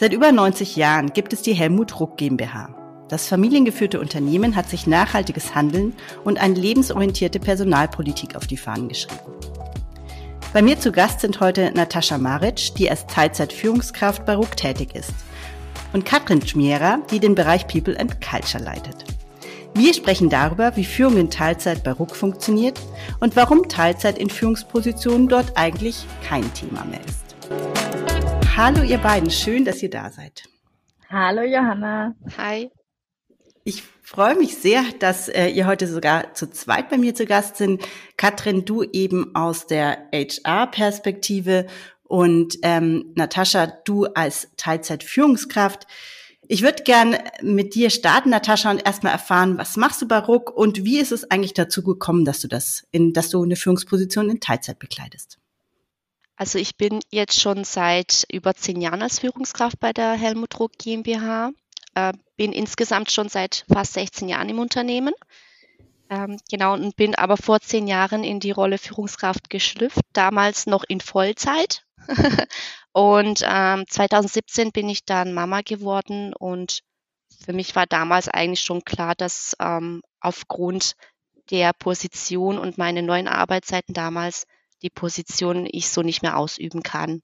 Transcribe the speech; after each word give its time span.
Seit 0.00 0.14
über 0.14 0.32
90 0.32 0.76
Jahren 0.76 1.12
gibt 1.12 1.34
es 1.34 1.42
die 1.42 1.52
Helmut 1.52 2.00
Ruck 2.00 2.16
GmbH. 2.16 2.74
Das 3.10 3.28
familiengeführte 3.28 4.00
Unternehmen 4.00 4.56
hat 4.56 4.66
sich 4.70 4.86
nachhaltiges 4.86 5.54
Handeln 5.54 5.92
und 6.24 6.40
eine 6.40 6.54
lebensorientierte 6.54 7.38
Personalpolitik 7.38 8.34
auf 8.34 8.46
die 8.46 8.56
Fahnen 8.56 8.88
geschrieben. 8.88 9.20
Bei 10.54 10.62
mir 10.62 10.80
zu 10.80 10.90
Gast 10.90 11.20
sind 11.20 11.40
heute 11.40 11.70
Natascha 11.72 12.16
Maric, 12.16 12.74
die 12.76 12.88
als 12.88 13.06
Teilzeitführungskraft 13.08 14.24
bei 14.24 14.36
Ruck 14.36 14.56
tätig 14.56 14.94
ist, 14.94 15.12
und 15.92 16.06
Katrin 16.06 16.46
Schmierer, 16.46 17.00
die 17.10 17.20
den 17.20 17.34
Bereich 17.34 17.66
People 17.66 18.00
and 18.00 18.22
Culture 18.22 18.64
leitet. 18.64 19.04
Wir 19.74 19.92
sprechen 19.92 20.30
darüber, 20.30 20.76
wie 20.76 20.84
Führung 20.86 21.18
in 21.18 21.28
Teilzeit 21.28 21.84
bei 21.84 21.92
Ruck 21.92 22.16
funktioniert 22.16 22.80
und 23.20 23.36
warum 23.36 23.68
Teilzeit 23.68 24.16
in 24.16 24.30
Führungspositionen 24.30 25.28
dort 25.28 25.58
eigentlich 25.58 26.06
kein 26.26 26.50
Thema 26.54 26.86
mehr 26.86 27.00
ist. 27.06 28.09
Hallo 28.56 28.82
ihr 28.82 28.98
beiden, 28.98 29.30
schön, 29.30 29.64
dass 29.64 29.82
ihr 29.82 29.90
da 29.90 30.10
seid. 30.10 30.42
Hallo 31.08 31.42
Johanna. 31.42 32.14
Hi. 32.36 32.70
Ich 33.64 33.82
freue 34.02 34.34
mich 34.34 34.56
sehr, 34.56 34.82
dass 34.98 35.28
äh, 35.28 35.48
ihr 35.48 35.66
heute 35.66 35.86
sogar 35.86 36.34
zu 36.34 36.50
zweit 36.50 36.90
bei 36.90 36.98
mir 36.98 37.14
zu 37.14 37.26
Gast 37.26 37.56
sind. 37.56 37.82
Katrin, 38.16 38.64
du 38.64 38.82
eben 38.82 39.34
aus 39.34 39.66
der 39.66 40.08
HR-Perspektive 40.12 41.66
und 42.02 42.58
ähm, 42.62 43.12
Natascha, 43.14 43.66
du 43.84 44.06
als 44.06 44.48
Teilzeitführungskraft. 44.56 45.86
Ich 46.48 46.62
würde 46.62 46.82
gern 46.82 47.16
mit 47.42 47.76
dir 47.76 47.90
starten, 47.90 48.30
Natascha, 48.30 48.72
und 48.72 48.84
erstmal 48.84 49.12
erfahren, 49.12 49.58
was 49.58 49.76
machst 49.76 50.02
du 50.02 50.08
bei 50.08 50.18
Ruck 50.18 50.50
und 50.50 50.84
wie 50.84 50.98
ist 50.98 51.12
es 51.12 51.30
eigentlich 51.30 51.54
dazu 51.54 51.84
gekommen, 51.84 52.24
dass 52.24 52.40
du 52.40 52.48
das 52.48 52.86
in, 52.90 53.12
dass 53.12 53.30
du 53.30 53.42
eine 53.42 53.54
Führungsposition 53.54 54.28
in 54.28 54.40
Teilzeit 54.40 54.80
bekleidest? 54.80 55.38
Also 56.40 56.58
ich 56.58 56.78
bin 56.78 57.00
jetzt 57.10 57.38
schon 57.38 57.64
seit 57.64 58.24
über 58.32 58.54
zehn 58.54 58.80
Jahren 58.80 59.02
als 59.02 59.18
Führungskraft 59.18 59.78
bei 59.78 59.92
der 59.92 60.12
Helmut 60.12 60.58
Ruck 60.58 60.72
GmbH, 60.78 61.50
äh, 61.94 62.14
bin 62.38 62.54
insgesamt 62.54 63.12
schon 63.12 63.28
seit 63.28 63.66
fast 63.70 63.92
16 63.92 64.26
Jahren 64.26 64.48
im 64.48 64.58
Unternehmen. 64.58 65.12
Ähm, 66.08 66.38
genau, 66.50 66.72
und 66.72 66.96
bin 66.96 67.14
aber 67.14 67.36
vor 67.36 67.60
zehn 67.60 67.86
Jahren 67.86 68.24
in 68.24 68.40
die 68.40 68.52
Rolle 68.52 68.78
Führungskraft 68.78 69.50
geschlüpft, 69.50 70.00
damals 70.14 70.64
noch 70.64 70.82
in 70.88 71.02
Vollzeit. 71.02 71.84
und 72.92 73.44
ähm, 73.46 73.84
2017 73.86 74.72
bin 74.72 74.88
ich 74.88 75.04
dann 75.04 75.34
Mama 75.34 75.60
geworden 75.60 76.32
und 76.32 76.80
für 77.44 77.52
mich 77.52 77.76
war 77.76 77.84
damals 77.84 78.30
eigentlich 78.30 78.62
schon 78.62 78.82
klar, 78.82 79.14
dass 79.14 79.54
ähm, 79.60 80.00
aufgrund 80.20 80.96
der 81.50 81.74
Position 81.74 82.58
und 82.58 82.78
meine 82.78 83.02
neuen 83.02 83.28
Arbeitszeiten 83.28 83.92
damals 83.92 84.46
die 84.82 84.90
Position 84.90 85.68
ich 85.70 85.88
so 85.88 86.02
nicht 86.02 86.22
mehr 86.22 86.36
ausüben 86.36 86.82
kann. 86.82 87.22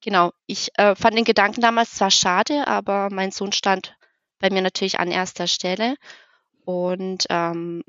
Genau, 0.00 0.32
ich 0.46 0.70
äh, 0.74 0.94
fand 0.94 1.16
den 1.16 1.24
Gedanken 1.24 1.60
damals 1.60 1.94
zwar 1.94 2.10
schade, 2.10 2.66
aber 2.66 3.08
mein 3.10 3.30
Sohn 3.30 3.52
stand 3.52 3.96
bei 4.38 4.50
mir 4.50 4.60
natürlich 4.60 5.00
an 5.00 5.10
erster 5.10 5.46
Stelle. 5.46 5.96
Und 6.64 7.26
ähm, 7.30 7.82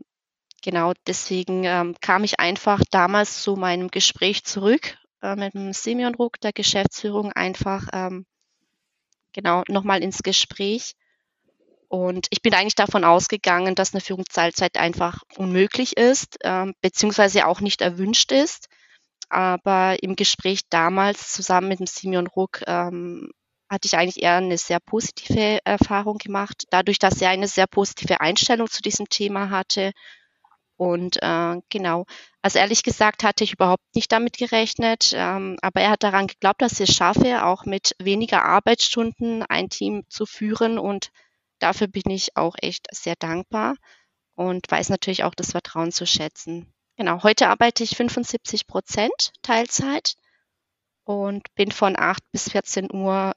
genau 0.61 0.93
deswegen 1.07 1.65
ähm, 1.65 1.95
kam 1.99 2.23
ich 2.23 2.39
einfach 2.39 2.81
damals 2.89 3.41
zu 3.41 3.55
meinem 3.55 3.89
Gespräch 3.89 4.45
zurück 4.45 4.97
äh, 5.21 5.35
mit 5.35 5.53
dem 5.53 5.73
Simeon 5.73 6.15
Ruck, 6.15 6.39
der 6.39 6.53
Geschäftsführung, 6.53 7.33
einfach 7.33 7.87
ähm, 7.93 8.25
genau 9.33 9.63
nochmal 9.67 10.01
ins 10.01 10.23
Gespräch 10.23 10.95
und 11.89 12.27
ich 12.29 12.41
bin 12.41 12.53
eigentlich 12.53 12.75
davon 12.75 13.03
ausgegangen, 13.03 13.75
dass 13.75 13.93
eine 13.93 14.01
Führungsteilzeit 14.01 14.77
einfach 14.77 15.21
unmöglich 15.37 15.97
ist, 15.97 16.37
äh, 16.41 16.71
beziehungsweise 16.81 17.47
auch 17.47 17.61
nicht 17.61 17.81
erwünscht 17.81 18.31
ist. 18.31 18.67
Aber 19.29 20.01
im 20.01 20.15
Gespräch 20.15 20.61
damals 20.69 21.33
zusammen 21.33 21.69
mit 21.69 21.79
dem 21.79 21.87
Simeon 21.87 22.27
Ruck 22.27 22.61
ähm, 22.67 23.29
hatte 23.69 23.87
ich 23.87 23.97
eigentlich 23.97 24.21
eher 24.21 24.35
eine 24.35 24.57
sehr 24.57 24.79
positive 24.79 25.59
Erfahrung 25.65 26.17
gemacht, 26.17 26.65
dadurch, 26.69 26.99
dass 26.99 27.21
er 27.21 27.29
eine 27.29 27.47
sehr 27.47 27.67
positive 27.67 28.21
Einstellung 28.21 28.69
zu 28.69 28.81
diesem 28.81 29.09
Thema 29.09 29.49
hatte. 29.49 29.91
Und 30.77 31.17
äh, 31.21 31.55
genau, 31.69 32.05
also 32.41 32.59
ehrlich 32.59 32.83
gesagt 32.83 33.23
hatte 33.23 33.43
ich 33.43 33.53
überhaupt 33.53 33.95
nicht 33.95 34.11
damit 34.11 34.37
gerechnet, 34.37 35.13
ähm, 35.15 35.57
aber 35.61 35.81
er 35.81 35.91
hat 35.91 36.03
daran 36.03 36.27
geglaubt, 36.27 36.61
dass 36.61 36.79
ich 36.79 36.89
es 36.89 36.95
schaffe, 36.95 37.45
auch 37.45 37.65
mit 37.65 37.95
weniger 37.97 38.43
Arbeitsstunden 38.43 39.43
ein 39.43 39.69
Team 39.69 40.03
zu 40.09 40.25
führen 40.25 40.77
und 40.77 41.11
Dafür 41.59 41.87
bin 41.87 42.09
ich 42.09 42.35
auch 42.35 42.55
echt 42.61 42.87
sehr 42.91 43.15
dankbar 43.15 43.75
und 44.35 44.69
weiß 44.69 44.89
natürlich 44.89 45.23
auch 45.23 45.35
das 45.35 45.51
Vertrauen 45.51 45.91
zu 45.91 46.05
schätzen. 46.05 46.71
Genau, 46.97 47.23
heute 47.23 47.49
arbeite 47.49 47.83
ich 47.83 47.97
75 47.97 48.67
Prozent 48.67 49.33
Teilzeit 49.41 50.15
und 51.03 51.53
bin 51.55 51.71
von 51.71 51.97
8 51.97 52.23
bis 52.31 52.49
14 52.49 52.91
Uhr 52.91 53.33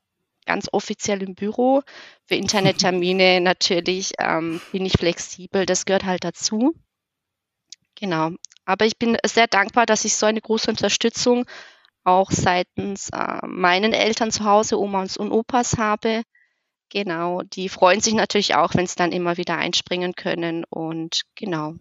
ganz 0.46 0.68
offiziell 0.72 1.22
im 1.22 1.34
Büro. 1.34 1.82
Für 2.26 2.34
Internettermine 2.34 3.40
natürlich 3.42 4.12
ähm, 4.18 4.60
bin 4.72 4.86
ich 4.86 4.94
flexibel, 4.94 5.66
das 5.66 5.84
gehört 5.84 6.04
halt 6.04 6.24
dazu. 6.24 6.74
Genau, 7.94 8.30
aber 8.64 8.86
ich 8.86 8.96
bin 8.96 9.16
sehr 9.26 9.48
dankbar, 9.48 9.86
dass 9.86 10.04
ich 10.04 10.14
so 10.16 10.26
eine 10.26 10.40
große 10.40 10.70
Unterstützung 10.70 11.46
auch 12.04 12.30
seitens 12.30 13.10
äh, 13.10 13.46
meinen 13.46 13.92
Eltern 13.92 14.30
zu 14.30 14.44
Hause, 14.44 14.78
Omas 14.78 15.16
und 15.16 15.32
Opas 15.32 15.78
habe, 15.78 16.22
Genau, 16.90 17.42
die 17.42 17.68
freuen 17.68 18.00
sich 18.00 18.14
natürlich 18.14 18.54
auch, 18.54 18.74
wenn 18.74 18.86
sie 18.86 18.96
dann 18.96 19.12
immer 19.12 19.36
wieder 19.36 19.56
einspringen 19.56 20.14
können. 20.14 20.64
Und 20.64 21.22
genau. 21.34 21.74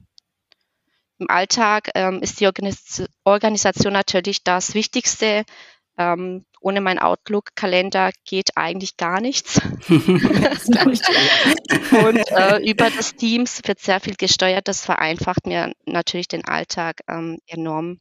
Im 1.19 1.29
Alltag 1.29 1.89
ähm, 1.95 2.21
ist 2.21 2.39
die 2.39 2.45
Organis 2.45 3.03
Organisation 3.23 3.93
natürlich 3.93 4.43
das 4.43 4.73
Wichtigste. 4.73 5.45
Ähm, 5.97 6.45
ohne 6.61 6.81
meinen 6.81 6.99
Outlook-Kalender 6.99 8.11
geht 8.23 8.55
eigentlich 8.55 8.97
gar 8.97 9.19
nichts. 9.21 9.59
und 9.89 10.01
äh, 12.31 12.69
über 12.69 12.89
das 12.91 13.15
Teams 13.15 13.61
wird 13.65 13.79
sehr 13.79 13.99
viel 13.99 14.15
gesteuert. 14.15 14.67
Das 14.67 14.85
vereinfacht 14.85 15.47
mir 15.47 15.73
natürlich 15.85 16.27
den 16.27 16.45
Alltag 16.45 17.01
ähm, 17.07 17.39
enorm 17.47 17.99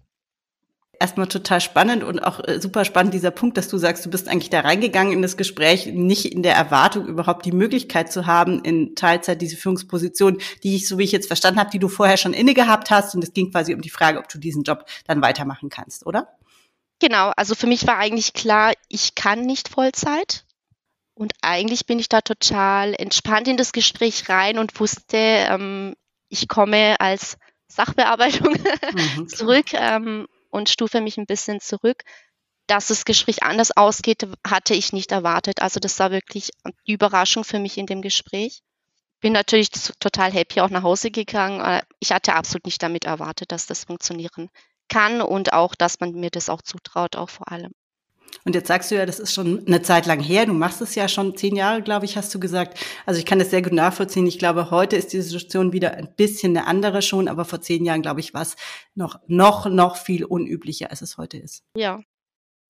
erstmal 1.00 1.26
total 1.26 1.60
spannend 1.60 2.02
und 2.04 2.20
auch 2.20 2.46
äh, 2.46 2.60
super 2.60 2.84
spannend 2.84 3.14
dieser 3.14 3.30
Punkt, 3.30 3.56
dass 3.56 3.68
du 3.68 3.78
sagst, 3.78 4.04
du 4.04 4.10
bist 4.10 4.28
eigentlich 4.28 4.50
da 4.50 4.60
reingegangen 4.60 5.12
in 5.12 5.22
das 5.22 5.36
Gespräch, 5.36 5.86
nicht 5.86 6.26
in 6.26 6.42
der 6.42 6.54
Erwartung 6.54 7.06
überhaupt 7.06 7.44
die 7.44 7.52
Möglichkeit 7.52 8.12
zu 8.12 8.26
haben, 8.26 8.62
in 8.62 8.94
Teilzeit 8.94 9.40
diese 9.42 9.56
Führungsposition, 9.56 10.38
die 10.62 10.76
ich, 10.76 10.88
so 10.88 10.98
wie 10.98 11.04
ich 11.04 11.12
jetzt 11.12 11.26
verstanden 11.26 11.60
habe, 11.60 11.70
die 11.70 11.78
du 11.78 11.88
vorher 11.88 12.16
schon 12.16 12.32
inne 12.32 12.54
gehabt 12.54 12.90
hast. 12.90 13.14
Und 13.14 13.24
es 13.24 13.32
ging 13.32 13.50
quasi 13.50 13.74
um 13.74 13.80
die 13.80 13.90
Frage, 13.90 14.18
ob 14.18 14.28
du 14.28 14.38
diesen 14.38 14.62
Job 14.62 14.86
dann 15.06 15.22
weitermachen 15.22 15.68
kannst, 15.68 16.06
oder? 16.06 16.28
Genau, 16.98 17.32
also 17.36 17.54
für 17.54 17.66
mich 17.66 17.86
war 17.86 17.98
eigentlich 17.98 18.32
klar, 18.32 18.72
ich 18.88 19.14
kann 19.14 19.42
nicht 19.42 19.68
Vollzeit. 19.68 20.44
Und 21.14 21.32
eigentlich 21.40 21.86
bin 21.86 21.98
ich 21.98 22.08
da 22.08 22.20
total 22.20 22.94
entspannt 22.94 23.48
in 23.48 23.56
das 23.56 23.72
Gespräch 23.72 24.28
rein 24.28 24.58
und 24.58 24.78
wusste, 24.78 25.16
ähm, 25.16 25.94
ich 26.28 26.46
komme 26.46 27.00
als 27.00 27.38
Sachbearbeitung 27.68 28.54
mhm. 29.16 29.28
zurück 29.28 29.72
ähm, 29.72 30.26
und 30.56 30.68
stufe 30.68 31.00
mich 31.00 31.18
ein 31.18 31.26
bisschen 31.26 31.60
zurück. 31.60 32.02
Dass 32.66 32.88
das 32.88 33.04
Gespräch 33.04 33.44
anders 33.44 33.76
ausgeht, 33.76 34.26
hatte 34.44 34.74
ich 34.74 34.92
nicht 34.92 35.12
erwartet. 35.12 35.62
Also 35.62 35.78
das 35.78 35.98
war 36.00 36.10
wirklich 36.10 36.50
die 36.88 36.94
Überraschung 36.94 37.44
für 37.44 37.60
mich 37.60 37.78
in 37.78 37.86
dem 37.86 38.02
Gespräch. 38.02 38.62
Bin 39.20 39.32
natürlich 39.32 39.70
total 40.00 40.32
happy 40.32 40.60
auch 40.60 40.70
nach 40.70 40.82
Hause 40.82 41.12
gegangen. 41.12 41.80
Ich 42.00 42.10
hatte 42.10 42.34
absolut 42.34 42.66
nicht 42.66 42.82
damit 42.82 43.04
erwartet, 43.04 43.52
dass 43.52 43.66
das 43.66 43.84
funktionieren 43.84 44.50
kann 44.88 45.20
und 45.20 45.52
auch, 45.52 45.74
dass 45.74 46.00
man 46.00 46.12
mir 46.12 46.30
das 46.30 46.48
auch 46.48 46.62
zutraut, 46.62 47.16
auch 47.16 47.30
vor 47.30 47.50
allem. 47.52 47.72
Und 48.44 48.54
jetzt 48.54 48.68
sagst 48.68 48.90
du 48.92 48.94
ja, 48.94 49.06
das 49.06 49.18
ist 49.18 49.32
schon 49.32 49.66
eine 49.66 49.82
Zeit 49.82 50.06
lang 50.06 50.20
her. 50.20 50.46
Du 50.46 50.52
machst 50.52 50.80
es 50.80 50.94
ja 50.94 51.08
schon 51.08 51.36
zehn 51.36 51.56
Jahre, 51.56 51.82
glaube 51.82 52.04
ich, 52.04 52.16
hast 52.16 52.32
du 52.32 52.38
gesagt. 52.38 52.78
Also 53.04 53.18
ich 53.18 53.26
kann 53.26 53.40
das 53.40 53.50
sehr 53.50 53.60
gut 53.60 53.72
nachvollziehen. 53.72 54.26
Ich 54.26 54.38
glaube, 54.38 54.70
heute 54.70 54.94
ist 54.94 55.12
die 55.12 55.20
Situation 55.20 55.72
wieder 55.72 55.94
ein 55.94 56.14
bisschen 56.16 56.56
eine 56.56 56.68
andere 56.68 57.02
schon, 57.02 57.26
aber 57.26 57.44
vor 57.44 57.60
zehn 57.60 57.84
Jahren, 57.84 58.02
glaube 58.02 58.20
ich, 58.20 58.34
war 58.34 58.42
es 58.42 58.54
noch, 58.94 59.18
noch, 59.26 59.66
noch 59.66 59.96
viel 59.96 60.24
unüblicher, 60.24 60.90
als 60.90 61.02
es 61.02 61.18
heute 61.18 61.38
ist. 61.38 61.64
Ja. 61.76 62.00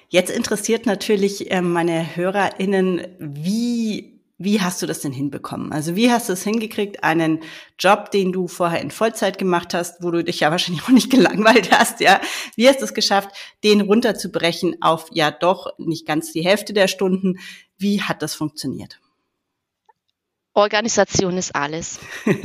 Jetzt 0.08 0.30
interessiert 0.30 0.86
natürlich 0.86 1.50
äh, 1.50 1.60
meine 1.60 2.16
HörerInnen, 2.16 3.06
wie 3.18 4.15
wie 4.38 4.60
hast 4.60 4.82
du 4.82 4.86
das 4.86 5.00
denn 5.00 5.12
hinbekommen? 5.12 5.72
Also 5.72 5.96
wie 5.96 6.10
hast 6.10 6.28
du 6.28 6.34
es 6.34 6.42
hingekriegt, 6.42 7.02
einen 7.02 7.42
Job, 7.78 8.10
den 8.10 8.32
du 8.32 8.48
vorher 8.48 8.80
in 8.82 8.90
Vollzeit 8.90 9.38
gemacht 9.38 9.72
hast, 9.72 10.02
wo 10.02 10.10
du 10.10 10.22
dich 10.22 10.40
ja 10.40 10.50
wahrscheinlich 10.50 10.84
auch 10.84 10.90
nicht 10.90 11.10
gelangweilt 11.10 11.72
hast, 11.72 12.00
ja? 12.00 12.20
Wie 12.54 12.68
hast 12.68 12.80
du 12.80 12.84
es 12.84 12.94
geschafft, 12.94 13.30
den 13.64 13.80
runterzubrechen 13.80 14.82
auf 14.82 15.08
ja 15.12 15.30
doch 15.30 15.78
nicht 15.78 16.06
ganz 16.06 16.32
die 16.32 16.44
Hälfte 16.44 16.72
der 16.72 16.88
Stunden? 16.88 17.38
Wie 17.78 18.02
hat 18.02 18.22
das 18.22 18.34
funktioniert? 18.34 19.00
Organisation 20.52 21.36
ist 21.36 21.54
alles. 21.54 22.00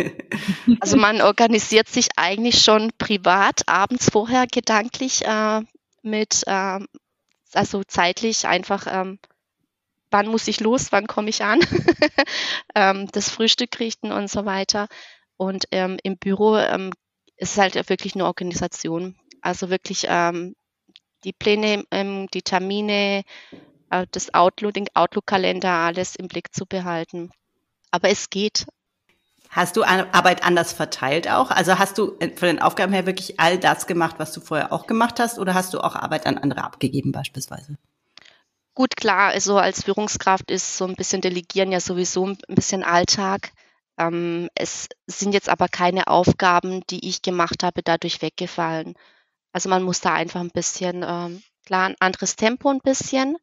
also 0.82 0.98
man 0.98 1.22
organisiert 1.22 1.88
sich 1.88 2.10
eigentlich 2.18 2.62
schon 2.62 2.92
privat 2.98 3.62
abends 3.68 4.10
vorher 4.10 4.48
gedanklich 4.48 5.26
äh, 5.26 5.62
mit, 6.02 6.44
äh, 6.46 6.80
also 7.54 7.84
zeitlich 7.86 8.48
einfach 8.48 8.86
ähm, 8.90 9.18
wann 10.12 10.28
muss 10.28 10.48
ich 10.48 10.60
los, 10.60 10.92
wann 10.92 11.08
komme 11.08 11.30
ich 11.30 11.44
an, 11.44 11.60
ähm, 12.76 13.08
das 13.12 13.30
Frühstück 13.30 13.80
richten 13.80 14.12
und 14.12 14.30
so 14.30 14.46
weiter. 14.46 14.88
Und 15.38 15.66
ähm, 15.72 15.98
im 16.04 16.18
Büro 16.18 16.58
ähm, 16.58 16.92
ist 17.38 17.54
es 17.54 17.58
halt 17.58 17.90
wirklich 17.90 18.14
eine 18.16 18.26
Organisation. 18.26 19.16
Also 19.42 19.70
wirklich 19.70 20.06
ähm, 20.08 20.56
die 21.24 21.34
Pläne, 21.34 21.84
ähm, 21.92 22.28
die 22.34 22.44
Termine 22.44 23.24
äh, 23.92 24.08
das 24.12 24.34
Outlook, 24.34 24.74
den 24.74 24.88
Outlook-Kalender, 24.94 25.70
alles 25.70 26.16
im 26.16 26.28
Blick 26.28 26.54
zu 26.54 26.66
behalten. 26.66 27.32
Aber 27.92 28.10
es 28.10 28.30
geht. 28.30 28.66
Hast 29.50 29.76
du 29.76 29.84
Arbeit 29.84 30.46
anders 30.46 30.72
verteilt 30.72 31.30
auch? 31.30 31.52
Also 31.52 31.78
hast 31.78 31.98
du 31.98 32.18
von 32.18 32.48
den 32.48 32.62
Aufgaben 32.62 32.94
her 32.94 33.06
wirklich 33.06 33.38
all 33.40 33.58
das 33.58 33.86
gemacht, 33.86 34.16
was 34.18 34.32
du 34.32 34.40
vorher 34.40 34.72
auch 34.72 34.88
gemacht 34.88 35.20
hast, 35.20 35.40
oder 35.40 35.54
hast 35.54 35.74
du 35.74 35.82
auch 35.82 35.96
Arbeit 35.96 36.26
an 36.26 36.38
andere 36.38 36.64
abgegeben 36.64 37.12
beispielsweise? 37.12 37.78
Gut, 38.74 38.96
klar, 38.96 39.30
also 39.30 39.58
als 39.58 39.84
Führungskraft 39.84 40.50
ist 40.52 40.78
so 40.78 40.86
ein 40.86 40.96
bisschen 40.96 41.22
Delegieren 41.22 41.72
ja 41.72 41.80
sowieso 41.80 42.28
ein 42.28 42.38
bisschen 42.48 42.84
Alltag. 42.84 43.52
Ähm, 43.98 44.50
es 44.56 44.88
sind 45.08 45.34
jetzt 45.34 45.50
aber 45.50 45.68
keine 45.68 46.08
Aufgaben, 46.08 46.82
die 46.90 47.08
ich 47.08 47.22
gemacht 47.22 47.64
habe, 47.64 47.82
dadurch 47.84 48.22
weggefallen. 48.22 48.96
Also 49.54 49.70
man 49.70 49.84
muss 49.84 50.02
da 50.02 50.14
einfach 50.14 50.42
ein 50.42 50.52
bisschen, 50.52 51.04
ähm, 51.08 51.44
klar, 51.66 51.88
ein 51.90 51.96
anderes 52.00 52.36
Tempo 52.38 52.70
ein 52.70 52.82
bisschen, 52.82 53.38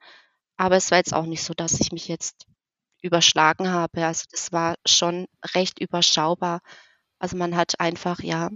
aber 0.59 0.77
es 0.77 0.91
war 0.91 0.99
jetzt 0.99 1.15
auch 1.15 1.27
nicht 1.27 1.45
so, 1.45 1.55
dass 1.55 1.81
ich 1.81 1.93
mich 1.93 2.09
jetzt 2.09 2.47
überschlagen 3.03 3.71
habe. 3.71 4.07
Also 4.07 4.25
das 4.33 4.53
war 4.53 4.77
schon 4.87 5.27
recht 5.55 5.81
überschaubar. 5.81 6.61
Also 7.21 7.37
man 7.37 7.57
hat 7.57 7.81
einfach, 7.81 8.21
ja, 8.21 8.51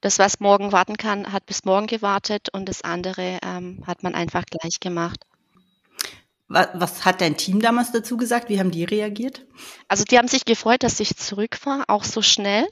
das, 0.00 0.18
was 0.18 0.40
morgen 0.40 0.72
warten 0.72 0.96
kann, 0.96 1.32
hat 1.32 1.46
bis 1.46 1.64
morgen 1.64 1.86
gewartet 1.86 2.48
und 2.52 2.68
das 2.68 2.82
andere 2.82 3.38
ähm, 3.42 3.82
hat 3.86 4.02
man 4.02 4.14
einfach 4.14 4.44
gleich 4.44 4.80
gemacht. 4.80 5.24
Was, 6.48 6.68
was, 6.74 7.04
hat 7.04 7.20
dein 7.20 7.36
Team 7.36 7.60
damals 7.60 7.90
dazu 7.90 8.16
gesagt? 8.16 8.48
Wie 8.48 8.60
haben 8.60 8.70
die 8.70 8.84
reagiert? 8.84 9.44
Also 9.88 10.04
die 10.04 10.18
haben 10.18 10.28
sich 10.28 10.44
gefreut, 10.44 10.82
dass 10.82 11.00
ich 11.00 11.16
zurück 11.16 11.58
war, 11.64 11.84
auch 11.88 12.04
so 12.04 12.22
schnell. 12.22 12.68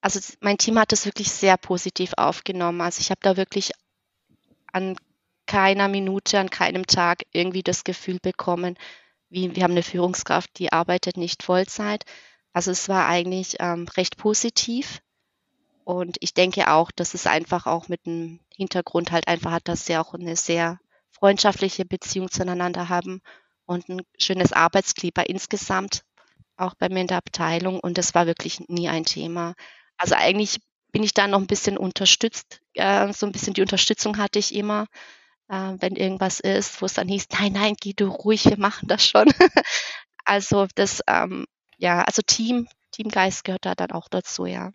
Also 0.00 0.18
mein 0.40 0.58
Team 0.58 0.78
hat 0.78 0.92
das 0.92 1.04
wirklich 1.04 1.30
sehr 1.30 1.56
positiv 1.56 2.12
aufgenommen. 2.16 2.80
Also 2.80 3.00
ich 3.00 3.10
habe 3.10 3.20
da 3.22 3.36
wirklich 3.36 3.72
an 4.72 4.96
keiner 5.46 5.88
Minute, 5.88 6.38
an 6.38 6.48
keinem 6.48 6.86
Tag 6.86 7.24
irgendwie 7.32 7.62
das 7.62 7.84
Gefühl 7.84 8.18
bekommen, 8.20 8.76
wie 9.28 9.54
wir 9.54 9.62
haben 9.62 9.72
eine 9.72 9.82
Führungskraft, 9.82 10.58
die 10.58 10.72
arbeitet 10.72 11.16
nicht 11.16 11.42
Vollzeit. 11.42 12.04
Also 12.52 12.70
es 12.70 12.88
war 12.88 13.06
eigentlich 13.06 13.56
ähm, 13.60 13.86
recht 13.96 14.16
positiv. 14.16 15.00
Und 15.84 16.16
ich 16.20 16.34
denke 16.34 16.70
auch, 16.70 16.90
dass 16.90 17.14
es 17.14 17.26
einfach 17.26 17.66
auch 17.66 17.88
mit 17.88 18.06
dem 18.06 18.40
Hintergrund 18.54 19.12
halt 19.12 19.28
einfach 19.28 19.52
hat, 19.52 19.68
dass 19.68 19.86
sie 19.86 19.96
auch 19.96 20.14
eine 20.14 20.36
sehr 20.36 20.78
freundschaftliche 21.10 21.84
Beziehung 21.84 22.30
zueinander 22.30 22.88
haben 22.88 23.20
und 23.66 23.88
ein 23.88 24.02
schönes 24.18 24.52
Arbeitsklima 24.52 25.22
insgesamt, 25.22 26.04
auch 26.56 26.74
bei 26.74 26.88
mir 26.88 27.00
in 27.00 27.06
der 27.06 27.18
Abteilung. 27.18 27.80
Und 27.80 27.98
das 27.98 28.14
war 28.14 28.26
wirklich 28.26 28.60
nie 28.68 28.88
ein 28.88 29.04
Thema. 29.04 29.54
Also 29.96 30.14
eigentlich 30.14 30.60
bin 30.92 31.02
ich 31.02 31.14
da 31.14 31.26
noch 31.26 31.40
ein 31.40 31.46
bisschen 31.46 31.78
unterstützt. 31.78 32.60
Äh, 32.74 33.12
so 33.12 33.26
ein 33.26 33.32
bisschen 33.32 33.54
die 33.54 33.62
Unterstützung 33.62 34.18
hatte 34.18 34.38
ich 34.38 34.54
immer 34.54 34.86
äh, 35.52 35.76
wenn 35.80 35.96
irgendwas 35.96 36.40
ist, 36.40 36.80
wo 36.80 36.86
es 36.86 36.94
dann 36.94 37.08
hieß, 37.08 37.26
nein, 37.38 37.52
nein, 37.52 37.74
geh 37.78 37.92
du 37.92 38.06
ruhig, 38.06 38.46
wir 38.46 38.58
machen 38.58 38.88
das 38.88 39.06
schon. 39.06 39.26
also 40.24 40.66
das, 40.74 41.02
ähm, 41.06 41.46
ja, 41.76 42.02
also 42.02 42.22
Team, 42.22 42.68
Teamgeist 42.92 43.44
gehört 43.44 43.66
da 43.66 43.74
dann 43.74 43.90
auch 43.92 44.08
dazu, 44.08 44.46
ja. 44.46 44.72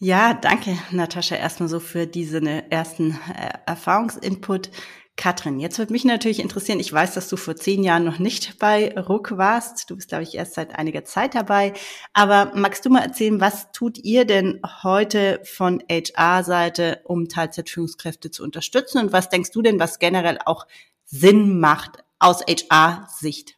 Ja, 0.00 0.32
danke, 0.32 0.78
Natascha, 0.92 1.34
erstmal 1.34 1.68
so 1.68 1.80
für 1.80 2.06
diesen 2.06 2.46
ersten 2.46 3.18
äh, 3.34 3.50
Erfahrungsinput. 3.66 4.70
Katrin, 5.16 5.58
jetzt 5.58 5.78
würde 5.78 5.92
mich 5.92 6.04
natürlich 6.04 6.38
interessieren, 6.38 6.78
ich 6.78 6.92
weiß, 6.92 7.14
dass 7.14 7.28
du 7.28 7.36
vor 7.36 7.56
zehn 7.56 7.82
Jahren 7.82 8.04
noch 8.04 8.20
nicht 8.20 8.60
bei 8.60 8.96
Ruck 8.96 9.36
warst. 9.36 9.90
Du 9.90 9.96
bist, 9.96 10.10
glaube 10.10 10.22
ich, 10.22 10.36
erst 10.36 10.54
seit 10.54 10.78
einiger 10.78 11.04
Zeit 11.04 11.34
dabei. 11.34 11.72
Aber 12.12 12.52
magst 12.54 12.86
du 12.86 12.90
mal 12.90 13.00
erzählen, 13.00 13.40
was 13.40 13.72
tut 13.72 13.98
ihr 13.98 14.24
denn 14.24 14.60
heute 14.84 15.40
von 15.42 15.82
HR-Seite, 15.90 17.00
um 17.02 17.28
Teilzeitführungskräfte 17.28 18.30
zu 18.30 18.44
unterstützen? 18.44 18.98
Und 18.98 19.12
was 19.12 19.28
denkst 19.28 19.50
du 19.50 19.62
denn, 19.62 19.80
was 19.80 19.98
generell 19.98 20.38
auch 20.44 20.68
Sinn 21.06 21.58
macht 21.58 22.04
aus 22.20 22.42
HR-Sicht? 22.46 23.57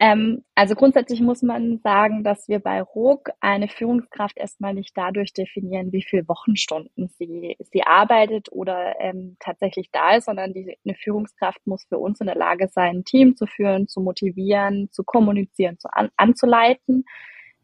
Ähm, 0.00 0.42
also 0.56 0.74
grundsätzlich 0.74 1.20
muss 1.20 1.42
man 1.42 1.78
sagen, 1.78 2.24
dass 2.24 2.48
wir 2.48 2.58
bei 2.58 2.82
RUG 2.82 3.30
eine 3.40 3.68
Führungskraft 3.68 4.36
erstmal 4.36 4.74
nicht 4.74 4.96
dadurch 4.96 5.32
definieren, 5.32 5.92
wie 5.92 6.02
viele 6.02 6.28
Wochenstunden 6.28 7.08
sie, 7.16 7.56
sie 7.60 7.82
arbeitet 7.84 8.50
oder 8.50 8.96
ähm, 9.00 9.36
tatsächlich 9.38 9.90
da 9.92 10.16
ist, 10.16 10.24
sondern 10.24 10.52
die, 10.52 10.76
eine 10.84 10.96
Führungskraft 10.96 11.64
muss 11.66 11.84
für 11.84 11.98
uns 11.98 12.20
in 12.20 12.26
der 12.26 12.34
Lage 12.34 12.68
sein, 12.68 12.98
ein 12.98 13.04
Team 13.04 13.36
zu 13.36 13.46
führen, 13.46 13.86
zu 13.86 14.00
motivieren, 14.00 14.88
zu 14.90 15.04
kommunizieren, 15.04 15.78
zu 15.78 15.88
an, 15.92 16.10
anzuleiten. 16.16 17.04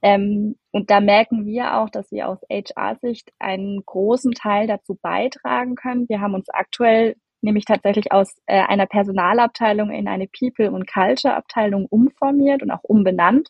Ähm, 0.03 0.57
und 0.71 0.91
da 0.91 1.01
merken 1.01 1.47
wir 1.47 1.79
auch, 1.79 1.91
dass 1.91 2.13
wir 2.13 2.29
aus 2.29 2.39
HR-Sicht 2.49 3.33
einen 3.39 3.85
großen 3.85 4.33
Teil 4.33 4.67
dazu 4.69 4.97
beitragen 5.03 5.75
können. 5.75 6.09
Wir 6.09 6.21
haben 6.21 6.35
uns 6.35 6.49
aktuell 6.49 7.17
nämlich 7.43 7.65
tatsächlich 7.65 8.13
aus 8.13 8.35
äh, 8.47 8.63
einer 8.63 8.87
Personalabteilung 8.87 9.91
in 9.91 10.09
eine 10.09 10.29
People- 10.29 10.71
und 10.71 10.87
Culture-Abteilung 10.91 11.87
umformiert 11.87 12.63
und 12.63 12.71
auch 12.71 12.83
umbenannt, 12.83 13.49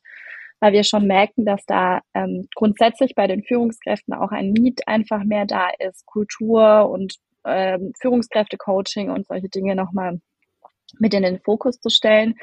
weil 0.61 0.73
wir 0.73 0.85
schon 0.85 1.07
merken, 1.07 1.45
dass 1.45 1.65
da 1.67 2.01
ähm, 2.15 2.49
grundsätzlich 2.55 3.15
bei 3.15 3.27
den 3.27 3.43
Führungskräften 3.43 4.15
auch 4.15 4.31
ein 4.31 4.53
Need 4.53 4.87
einfach 4.87 5.25
mehr 5.25 5.47
da 5.47 5.69
ist, 5.79 6.07
Kultur 6.07 6.89
und 6.91 7.17
ähm, 7.45 7.93
Führungskräfte-Coaching 8.01 9.11
und 9.11 9.27
solche 9.27 9.49
Dinge 9.49 9.75
nochmal 9.75 10.21
mit 10.99 11.15
in 11.15 11.23
den 11.23 11.41
Fokus 11.41 11.81
zu 11.81 11.89
stellen. 11.89 12.35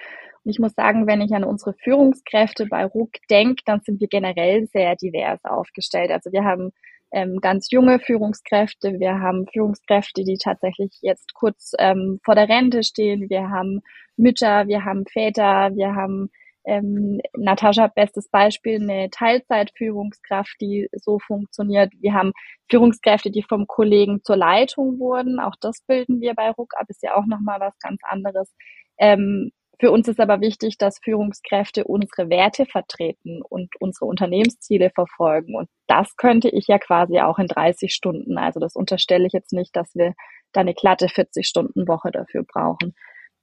Und 0.47 0.51
ich 0.51 0.59
muss 0.59 0.75
sagen, 0.75 1.07
wenn 1.07 1.19
ich 1.19 1.33
an 1.33 1.43
unsere 1.43 1.73
Führungskräfte 1.73 2.67
bei 2.67 2.85
RUK 2.85 3.17
denke, 3.29 3.63
dann 3.65 3.81
sind 3.81 3.99
wir 3.99 4.07
generell 4.07 4.65
sehr 4.67 4.95
divers 4.95 5.43
aufgestellt. 5.43 6.09
Also 6.09 6.31
wir 6.31 6.45
haben 6.45 6.71
ähm, 7.11 7.39
ganz 7.41 7.69
junge 7.69 7.99
Führungskräfte, 7.99 8.97
wir 8.97 9.19
haben 9.19 9.45
Führungskräfte, 9.51 10.23
die 10.23 10.37
tatsächlich 10.41 10.99
jetzt 11.01 11.33
kurz 11.33 11.73
ähm, 11.79 12.21
vor 12.23 12.33
der 12.33 12.47
Rente 12.47 12.83
stehen, 12.83 13.29
wir 13.29 13.49
haben 13.49 13.81
Mütter, 14.15 14.69
wir 14.69 14.85
haben 14.85 15.03
Väter, 15.05 15.75
wir 15.75 15.95
haben 15.95 16.29
ähm, 16.63 17.19
Natascha, 17.35 17.87
bestes 17.87 18.29
Beispiel, 18.29 18.81
eine 18.81 19.09
Teilzeitführungskraft, 19.09 20.55
die 20.61 20.87
so 20.93 21.19
funktioniert. 21.19 21.91
Wir 21.99 22.13
haben 22.13 22.31
Führungskräfte, 22.71 23.31
die 23.31 23.43
vom 23.43 23.67
Kollegen 23.67 24.21
zur 24.23 24.37
Leitung 24.37 24.97
wurden. 24.97 25.41
Auch 25.41 25.55
das 25.59 25.81
bilden 25.85 26.21
wir 26.21 26.35
bei 26.35 26.51
RUCK 26.51 26.71
ab, 26.77 26.85
ist 26.87 27.03
ja 27.03 27.17
auch 27.17 27.25
nochmal 27.25 27.59
was 27.59 27.77
ganz 27.79 27.99
anderes. 28.07 28.55
Ähm, 28.97 29.51
für 29.79 29.91
uns 29.91 30.07
ist 30.07 30.19
aber 30.19 30.41
wichtig, 30.41 30.77
dass 30.77 30.99
Führungskräfte 31.03 31.83
unsere 31.83 32.29
Werte 32.29 32.65
vertreten 32.65 33.41
und 33.47 33.69
unsere 33.79 34.05
Unternehmensziele 34.05 34.89
verfolgen. 34.89 35.55
Und 35.55 35.69
das 35.87 36.15
könnte 36.15 36.49
ich 36.49 36.67
ja 36.67 36.79
quasi 36.79 37.19
auch 37.19 37.37
in 37.37 37.47
30 37.47 37.93
Stunden. 37.93 38.39
Also 38.39 38.59
das 38.59 38.75
unterstelle 38.75 39.27
ich 39.27 39.33
jetzt 39.33 39.53
nicht, 39.53 39.75
dass 39.75 39.93
wir 39.93 40.13
da 40.51 40.61
eine 40.61 40.73
glatte 40.73 41.07
40-Stunden-Woche 41.07 42.09
dafür 42.11 42.43
brauchen. 42.43 42.95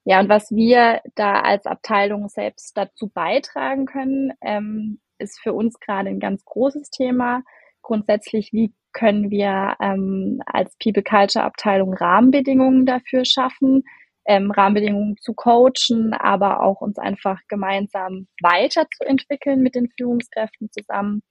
Ja, 0.04 0.20
und 0.20 0.28
was 0.28 0.50
wir 0.50 1.00
da 1.14 1.40
als 1.40 1.66
Abteilung 1.66 2.28
selbst 2.28 2.76
dazu 2.76 3.08
beitragen 3.08 3.86
können, 3.86 4.32
ähm, 4.42 5.00
ist 5.18 5.40
für 5.40 5.52
uns 5.52 5.78
gerade 5.78 6.10
ein 6.10 6.20
ganz 6.20 6.44
großes 6.44 6.90
Thema. 6.90 7.42
Grundsätzlich, 7.80 8.52
wie 8.52 8.74
können 8.92 9.30
wir 9.30 9.76
ähm, 9.80 10.40
als 10.46 10.76
People 10.82 11.02
Culture 11.02 11.44
Abteilung 11.44 11.94
Rahmenbedingungen 11.94 12.86
dafür 12.86 13.24
schaffen, 13.24 13.84
ähm, 14.26 14.50
Rahmenbedingungen 14.50 15.16
zu 15.18 15.34
coachen, 15.34 16.14
aber 16.14 16.62
auch 16.62 16.80
uns 16.80 16.98
einfach 16.98 17.40
gemeinsam 17.48 18.28
weiterzuentwickeln 18.40 19.60
mit 19.60 19.74
den 19.74 19.88
Führungskräften 19.96 20.70
zusammen. 20.70 21.22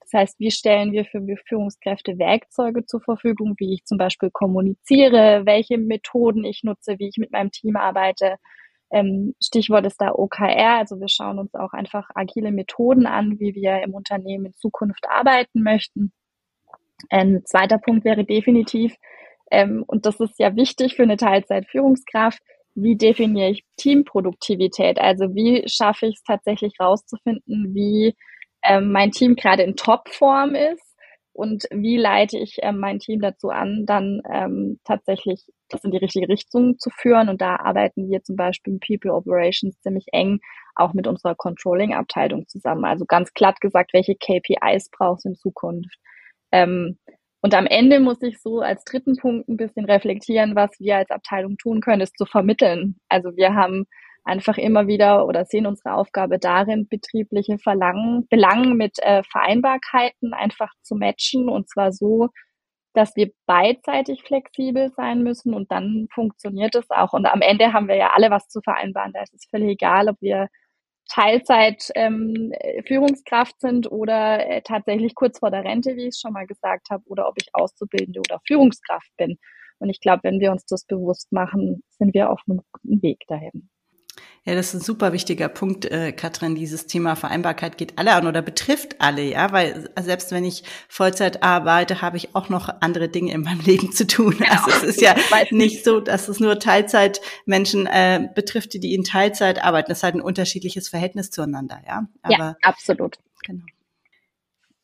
Das 0.00 0.12
heißt, 0.12 0.40
wie 0.40 0.50
stellen 0.50 0.92
wir 0.92 1.04
für 1.04 1.22
Führungskräfte 1.46 2.18
Werkzeuge 2.18 2.84
zur 2.84 3.00
Verfügung, 3.00 3.54
wie 3.58 3.74
ich 3.74 3.84
zum 3.84 3.98
Beispiel 3.98 4.30
kommuniziere, 4.30 5.42
welche 5.46 5.78
Methoden 5.78 6.44
ich 6.44 6.62
nutze, 6.64 6.98
wie 6.98 7.08
ich 7.08 7.16
mit 7.18 7.32
meinem 7.32 7.50
Team 7.50 7.76
arbeite. 7.76 8.36
Ähm, 8.90 9.34
Stichwort 9.42 9.86
ist 9.86 10.00
da 10.00 10.12
OKR, 10.12 10.76
also 10.78 11.00
wir 11.00 11.08
schauen 11.08 11.38
uns 11.38 11.54
auch 11.54 11.72
einfach 11.72 12.10
agile 12.14 12.52
Methoden 12.52 13.06
an, 13.06 13.38
wie 13.40 13.54
wir 13.54 13.82
im 13.82 13.94
Unternehmen 13.94 14.46
in 14.46 14.54
Zukunft 14.54 15.06
arbeiten 15.08 15.62
möchten. 15.62 16.12
Ein 17.08 17.42
zweiter 17.46 17.78
Punkt 17.78 18.04
wäre 18.04 18.24
definitiv, 18.24 18.94
ähm, 19.52 19.84
und 19.86 20.06
das 20.06 20.18
ist 20.18 20.38
ja 20.38 20.56
wichtig 20.56 20.96
für 20.96 21.02
eine 21.02 21.18
Teilzeitführungskraft. 21.18 22.40
Wie 22.74 22.96
definiere 22.96 23.50
ich 23.50 23.64
Teamproduktivität? 23.76 24.98
Also 24.98 25.34
wie 25.34 25.62
schaffe 25.68 26.06
ich 26.06 26.14
es 26.16 26.22
tatsächlich 26.22 26.72
rauszufinden, 26.80 27.74
wie 27.74 28.14
ähm, 28.64 28.92
mein 28.92 29.10
Team 29.10 29.36
gerade 29.36 29.62
in 29.62 29.76
Topform 29.76 30.54
ist 30.54 30.96
und 31.34 31.64
wie 31.70 31.98
leite 31.98 32.38
ich 32.38 32.60
ähm, 32.62 32.78
mein 32.78 32.98
Team 32.98 33.20
dazu 33.20 33.50
an, 33.50 33.84
dann 33.84 34.22
ähm, 34.30 34.80
tatsächlich 34.84 35.44
das 35.68 35.84
in 35.84 35.90
die 35.90 35.98
richtige 35.98 36.28
Richtung 36.30 36.78
zu 36.78 36.88
führen. 36.88 37.28
Und 37.28 37.42
da 37.42 37.56
arbeiten 37.56 38.08
wir 38.10 38.22
zum 38.22 38.36
Beispiel 38.36 38.74
in 38.74 38.80
People 38.80 39.12
Operations 39.12 39.78
ziemlich 39.82 40.06
eng 40.12 40.40
auch 40.74 40.94
mit 40.94 41.06
unserer 41.06 41.34
Controlling-Abteilung 41.34 42.48
zusammen. 42.48 42.86
Also 42.86 43.04
ganz 43.04 43.34
glatt 43.34 43.60
gesagt, 43.60 43.92
welche 43.92 44.14
KPIs 44.14 44.88
brauchst 44.90 45.26
du 45.26 45.30
in 45.30 45.34
Zukunft? 45.34 45.98
Ähm, 46.52 46.98
und 47.42 47.54
am 47.54 47.66
Ende 47.66 48.00
muss 48.00 48.22
ich 48.22 48.40
so 48.40 48.60
als 48.60 48.84
dritten 48.84 49.16
Punkt 49.16 49.48
ein 49.48 49.56
bisschen 49.56 49.84
reflektieren, 49.84 50.54
was 50.54 50.70
wir 50.78 50.96
als 50.98 51.10
Abteilung 51.10 51.56
tun 51.58 51.80
können, 51.80 52.00
ist 52.00 52.16
zu 52.16 52.24
vermitteln. 52.24 52.96
Also 53.08 53.36
wir 53.36 53.54
haben 53.54 53.86
einfach 54.24 54.58
immer 54.58 54.86
wieder 54.86 55.26
oder 55.26 55.44
sehen 55.44 55.66
unsere 55.66 55.94
Aufgabe 55.94 56.38
darin, 56.38 56.86
betriebliche 56.88 57.58
Verlangen, 57.58 58.28
Belangen 58.28 58.76
mit 58.76 58.98
äh, 59.00 59.22
Vereinbarkeiten 59.24 60.32
einfach 60.34 60.72
zu 60.82 60.94
matchen 60.94 61.48
und 61.48 61.68
zwar 61.68 61.92
so, 61.92 62.28
dass 62.94 63.16
wir 63.16 63.32
beidseitig 63.46 64.22
flexibel 64.22 64.92
sein 64.96 65.22
müssen 65.22 65.54
und 65.54 65.72
dann 65.72 66.06
funktioniert 66.14 66.74
es 66.76 66.90
auch. 66.90 67.12
Und 67.12 67.26
am 67.26 67.40
Ende 67.40 67.72
haben 67.72 67.88
wir 67.88 67.96
ja 67.96 68.10
alle 68.14 68.30
was 68.30 68.48
zu 68.48 68.60
vereinbaren. 68.62 69.12
Da 69.12 69.22
ist 69.22 69.34
es 69.34 69.46
völlig 69.50 69.70
egal, 69.70 70.08
ob 70.08 70.20
wir 70.20 70.48
Teilzeit 71.08 71.90
ähm, 71.94 72.52
Führungskraft 72.86 73.60
sind 73.60 73.90
oder 73.90 74.46
äh, 74.46 74.62
tatsächlich 74.62 75.14
kurz 75.14 75.38
vor 75.40 75.50
der 75.50 75.64
Rente, 75.64 75.96
wie 75.96 76.02
ich 76.02 76.14
es 76.14 76.20
schon 76.20 76.32
mal 76.32 76.46
gesagt 76.46 76.90
habe, 76.90 77.02
oder 77.06 77.28
ob 77.28 77.34
ich 77.38 77.48
Auszubildende 77.52 78.20
oder 78.20 78.40
Führungskraft 78.46 79.10
bin. 79.16 79.38
Und 79.78 79.90
ich 79.90 80.00
glaube, 80.00 80.24
wenn 80.24 80.40
wir 80.40 80.52
uns 80.52 80.64
das 80.66 80.84
bewusst 80.84 81.32
machen, 81.32 81.82
sind 81.90 82.14
wir 82.14 82.30
auf 82.30 82.40
einem 82.48 82.60
guten 82.72 83.02
Weg 83.02 83.24
dahin. 83.26 83.68
Ja, 84.44 84.56
das 84.56 84.68
ist 84.68 84.74
ein 84.74 84.80
super 84.80 85.12
wichtiger 85.12 85.48
Punkt, 85.48 85.84
äh, 85.84 86.10
Katrin. 86.10 86.56
Dieses 86.56 86.86
Thema 86.86 87.14
Vereinbarkeit 87.14 87.78
geht 87.78 87.96
alle 87.96 88.12
an 88.14 88.26
oder 88.26 88.42
betrifft 88.42 88.96
alle, 89.00 89.22
ja, 89.22 89.52
weil 89.52 89.88
selbst 90.00 90.32
wenn 90.32 90.44
ich 90.44 90.64
Vollzeit 90.88 91.44
arbeite, 91.44 92.02
habe 92.02 92.16
ich 92.16 92.34
auch 92.34 92.48
noch 92.48 92.68
andere 92.80 93.08
Dinge 93.08 93.32
in 93.32 93.42
meinem 93.42 93.60
Leben 93.64 93.92
zu 93.92 94.04
tun. 94.04 94.36
Genau. 94.36 94.50
Also 94.50 94.70
es 94.70 94.96
ist 94.96 95.00
ja 95.00 95.14
nicht 95.50 95.84
so, 95.84 96.00
dass 96.00 96.26
es 96.28 96.40
nur 96.40 96.58
Teilzeitmenschen 96.58 97.86
äh, 97.86 98.28
betrifft, 98.34 98.74
die 98.74 98.94
in 98.94 99.04
Teilzeit 99.04 99.62
arbeiten. 99.62 99.90
Das 99.90 99.98
ist 99.98 100.02
halt 100.02 100.16
ein 100.16 100.20
unterschiedliches 100.20 100.88
Verhältnis 100.88 101.30
zueinander, 101.30 101.80
ja. 101.86 102.08
Aber, 102.22 102.36
ja, 102.36 102.56
absolut. 102.62 103.18
Genau. 103.46 103.64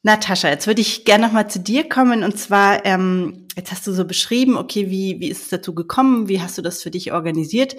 Natascha, 0.02 0.48
jetzt 0.48 0.66
würde 0.66 0.80
ich 0.80 1.04
gerne 1.04 1.26
nochmal 1.26 1.50
zu 1.50 1.58
dir 1.58 1.88
kommen 1.88 2.22
und 2.22 2.38
zwar, 2.38 2.86
ähm, 2.86 3.48
jetzt 3.56 3.72
hast 3.72 3.86
du 3.86 3.92
so 3.92 4.04
beschrieben, 4.04 4.56
okay, 4.56 4.90
wie, 4.90 5.18
wie 5.20 5.28
ist 5.28 5.42
es 5.42 5.48
dazu 5.48 5.74
gekommen, 5.74 6.28
wie 6.28 6.40
hast 6.40 6.56
du 6.56 6.62
das 6.62 6.82
für 6.82 6.90
dich 6.90 7.12
organisiert? 7.12 7.76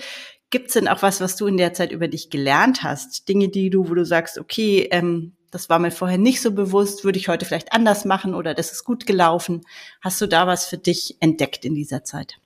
Gibt 0.49 0.67
es 0.67 0.73
denn 0.73 0.87
auch 0.87 1.01
was, 1.01 1.21
was 1.21 1.35
du 1.37 1.47
in 1.47 1.57
der 1.57 1.73
Zeit 1.73 1.91
über 1.91 2.07
dich 2.07 2.29
gelernt 2.29 2.83
hast? 2.83 3.29
Dinge, 3.29 3.49
die 3.49 3.69
du, 3.69 3.87
wo 3.87 3.93
du 3.93 4.05
sagst, 4.05 4.37
okay, 4.37 4.87
ähm, 4.91 5.37
das 5.51 5.69
war 5.69 5.79
mir 5.79 5.91
vorher 5.91 6.17
nicht 6.17 6.41
so 6.41 6.51
bewusst, 6.51 7.03
würde 7.03 7.19
ich 7.19 7.29
heute 7.29 7.45
vielleicht 7.45 7.71
anders 7.71 8.03
machen 8.03 8.33
oder 8.35 8.53
das 8.53 8.71
ist 8.71 8.83
gut 8.83 9.05
gelaufen. 9.05 9.61
Hast 10.01 10.19
du 10.19 10.27
da 10.27 10.45
was 10.45 10.65
für 10.65 10.77
dich 10.77 11.17
entdeckt 11.21 11.63
in 11.65 11.73
dieser 11.73 12.03
Zeit? 12.03 12.37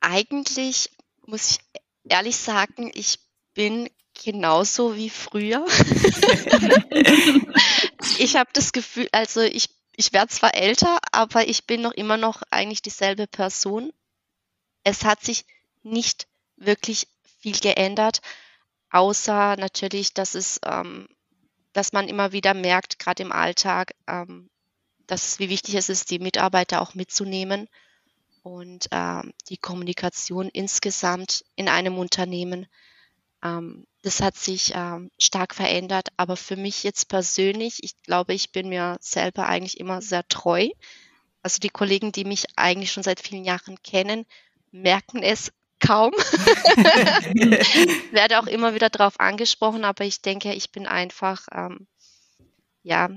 Eigentlich 0.00 0.90
muss 1.26 1.50
ich 1.50 1.58
ehrlich 2.08 2.36
sagen, 2.36 2.90
ich 2.94 3.18
bin 3.54 3.88
genauso 4.24 4.94
wie 4.96 5.10
früher. 5.10 5.66
ich 8.18 8.36
habe 8.36 8.50
das 8.52 8.72
Gefühl, 8.72 9.08
also 9.12 9.40
ich, 9.40 9.70
ich 9.96 10.12
werde 10.12 10.28
zwar 10.28 10.54
älter, 10.54 10.98
aber 11.12 11.48
ich 11.48 11.66
bin 11.66 11.82
noch 11.82 11.92
immer 11.92 12.16
noch 12.16 12.42
eigentlich 12.50 12.82
dieselbe 12.82 13.26
Person. 13.26 13.92
Es 14.84 15.04
hat 15.04 15.22
sich 15.24 15.44
nicht 15.82 16.26
wirklich 16.56 17.08
viel 17.40 17.58
geändert, 17.58 18.20
außer 18.90 19.56
natürlich, 19.56 20.14
dass 20.14 20.34
es, 20.34 20.60
ähm, 20.64 21.08
dass 21.72 21.92
man 21.92 22.08
immer 22.08 22.32
wieder 22.32 22.54
merkt, 22.54 22.98
gerade 22.98 23.22
im 23.22 23.32
Alltag, 23.32 23.94
ähm, 24.06 24.50
dass 25.06 25.38
wie 25.38 25.48
wichtig 25.48 25.74
es 25.74 25.88
ist, 25.88 26.10
die 26.10 26.18
Mitarbeiter 26.18 26.82
auch 26.82 26.94
mitzunehmen 26.94 27.68
und 28.42 28.88
ähm, 28.90 29.32
die 29.48 29.56
Kommunikation 29.56 30.48
insgesamt 30.48 31.44
in 31.54 31.68
einem 31.68 31.98
Unternehmen. 31.98 32.66
Ähm, 33.42 33.86
das 34.06 34.22
hat 34.22 34.36
sich 34.36 34.70
ähm, 34.72 35.10
stark 35.18 35.52
verändert, 35.52 36.10
aber 36.16 36.36
für 36.36 36.54
mich 36.54 36.84
jetzt 36.84 37.08
persönlich, 37.08 37.82
ich 37.82 38.00
glaube, 38.04 38.34
ich 38.34 38.52
bin 38.52 38.68
mir 38.68 38.96
selber 39.00 39.48
eigentlich 39.48 39.80
immer 39.80 40.00
sehr 40.00 40.22
treu. 40.28 40.68
Also 41.42 41.58
die 41.58 41.70
Kollegen, 41.70 42.12
die 42.12 42.24
mich 42.24 42.44
eigentlich 42.54 42.92
schon 42.92 43.02
seit 43.02 43.18
vielen 43.18 43.44
Jahren 43.44 43.82
kennen, 43.82 44.24
merken 44.70 45.24
es 45.24 45.50
kaum. 45.84 46.12
Werde 48.12 48.38
auch 48.38 48.46
immer 48.46 48.74
wieder 48.74 48.90
darauf 48.90 49.18
angesprochen, 49.18 49.84
aber 49.84 50.04
ich 50.04 50.22
denke, 50.22 50.54
ich 50.54 50.70
bin 50.70 50.86
einfach, 50.86 51.48
ähm, 51.52 51.88
ja, 52.84 53.08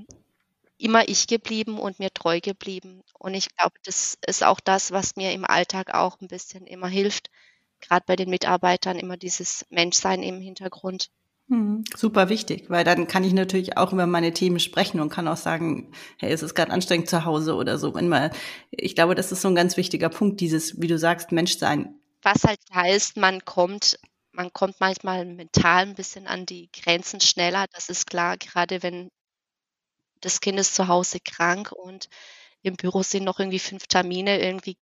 immer 0.79 1.07
ich 1.07 1.27
geblieben 1.27 1.77
und 1.77 1.99
mir 1.99 2.11
treu 2.11 2.39
geblieben. 2.39 3.03
Und 3.19 3.35
ich 3.35 3.55
glaube, 3.55 3.75
das 3.83 4.17
ist 4.25 4.43
auch 4.43 4.59
das, 4.59 4.91
was 4.91 5.17
mir 5.17 5.33
im 5.33 5.45
Alltag 5.45 5.93
auch 5.93 6.19
ein 6.19 6.29
bisschen 6.29 6.65
immer 6.65 6.87
hilft, 6.87 7.29
gerade 7.81 8.03
bei 8.05 8.15
den 8.15 8.29
Mitarbeitern, 8.29 8.99
immer 8.99 9.17
dieses 9.17 9.65
Menschsein 9.69 10.23
im 10.23 10.41
Hintergrund. 10.41 11.09
Hm, 11.47 11.83
super 11.95 12.29
wichtig, 12.29 12.69
weil 12.69 12.83
dann 12.83 13.07
kann 13.07 13.23
ich 13.23 13.33
natürlich 13.33 13.77
auch 13.77 13.91
über 13.91 14.05
meine 14.05 14.33
Themen 14.33 14.59
sprechen 14.59 14.99
und 14.99 15.09
kann 15.09 15.27
auch 15.27 15.37
sagen, 15.37 15.91
hey, 16.17 16.31
es 16.31 16.43
ist 16.43 16.53
gerade 16.53 16.71
anstrengend 16.71 17.09
zu 17.09 17.25
Hause 17.25 17.55
oder 17.55 17.77
so. 17.77 17.95
Wenn 17.95 18.07
mal, 18.07 18.31
ich 18.69 18.95
glaube, 18.95 19.15
das 19.15 19.31
ist 19.31 19.41
so 19.41 19.47
ein 19.47 19.55
ganz 19.55 19.75
wichtiger 19.75 20.09
Punkt, 20.09 20.41
dieses, 20.41 20.79
wie 20.79 20.87
du 20.87 20.97
sagst, 20.97 21.31
Menschsein 21.31 21.99
was 22.21 22.43
halt 22.43 22.59
heißt, 22.73 23.17
man 23.17 23.45
kommt, 23.45 23.99
man 24.31 24.51
kommt 24.53 24.79
manchmal 24.79 25.25
mental 25.25 25.83
ein 25.83 25.95
bisschen 25.95 26.27
an 26.27 26.45
die 26.45 26.69
Grenzen 26.71 27.21
schneller. 27.21 27.65
Das 27.71 27.89
ist 27.89 28.07
klar, 28.07 28.37
gerade 28.37 28.83
wenn 28.83 29.09
das 30.21 30.41
Kind 30.41 30.59
ist 30.59 30.75
zu 30.75 30.87
Hause 30.87 31.19
krank 31.19 31.71
und 31.71 32.09
im 32.61 32.75
Büro 32.75 33.03
sind 33.03 33.23
noch 33.23 33.39
irgendwie 33.39 33.59
fünf 33.59 33.87
Termine, 33.87 34.41
irgendwie 34.41 34.77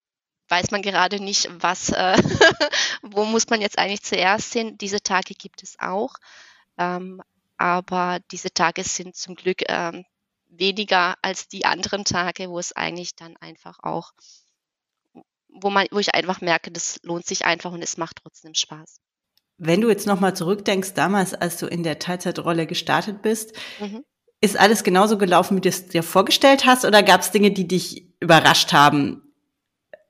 weiß 0.48 0.70
man 0.70 0.82
gerade 0.82 1.20
nicht, 1.20 1.48
was, 1.60 1.90
äh, 1.90 2.16
wo 3.02 3.24
muss 3.24 3.48
man 3.48 3.60
jetzt 3.60 3.78
eigentlich 3.78 4.02
zuerst 4.02 4.52
hin. 4.52 4.78
Diese 4.78 5.00
Tage 5.00 5.34
gibt 5.34 5.62
es 5.62 5.76
auch, 5.78 6.14
ähm, 6.78 7.22
aber 7.56 8.20
diese 8.30 8.50
Tage 8.52 8.84
sind 8.84 9.16
zum 9.16 9.34
Glück 9.34 9.62
ähm, 9.68 10.04
weniger 10.48 11.16
als 11.22 11.48
die 11.48 11.64
anderen 11.64 12.04
Tage, 12.04 12.50
wo 12.50 12.58
es 12.58 12.72
eigentlich 12.72 13.16
dann 13.16 13.36
einfach 13.38 13.78
auch 13.82 14.12
wo 15.60 15.70
man, 15.70 15.86
wo 15.90 15.98
ich 15.98 16.14
einfach 16.14 16.40
merke, 16.40 16.70
das 16.70 17.00
lohnt 17.02 17.26
sich 17.26 17.44
einfach 17.44 17.72
und 17.72 17.82
es 17.82 17.96
macht 17.96 18.18
trotzdem 18.22 18.54
Spaß. 18.54 19.00
Wenn 19.58 19.80
du 19.80 19.88
jetzt 19.88 20.06
nochmal 20.06 20.36
zurückdenkst, 20.36 20.94
damals, 20.94 21.32
als 21.32 21.56
du 21.56 21.66
in 21.66 21.82
der 21.82 21.98
Teilzeitrolle 21.98 22.66
gestartet 22.66 23.22
bist, 23.22 23.54
mhm. 23.80 24.04
ist 24.40 24.58
alles 24.58 24.84
genauso 24.84 25.16
gelaufen, 25.16 25.56
wie 25.56 25.62
du 25.62 25.68
es 25.68 25.88
dir 25.88 26.02
vorgestellt 26.02 26.66
hast, 26.66 26.84
oder 26.84 27.02
gab 27.02 27.22
es 27.22 27.30
Dinge, 27.30 27.50
die 27.50 27.66
dich 27.66 28.14
überrascht 28.20 28.72
haben? 28.72 29.25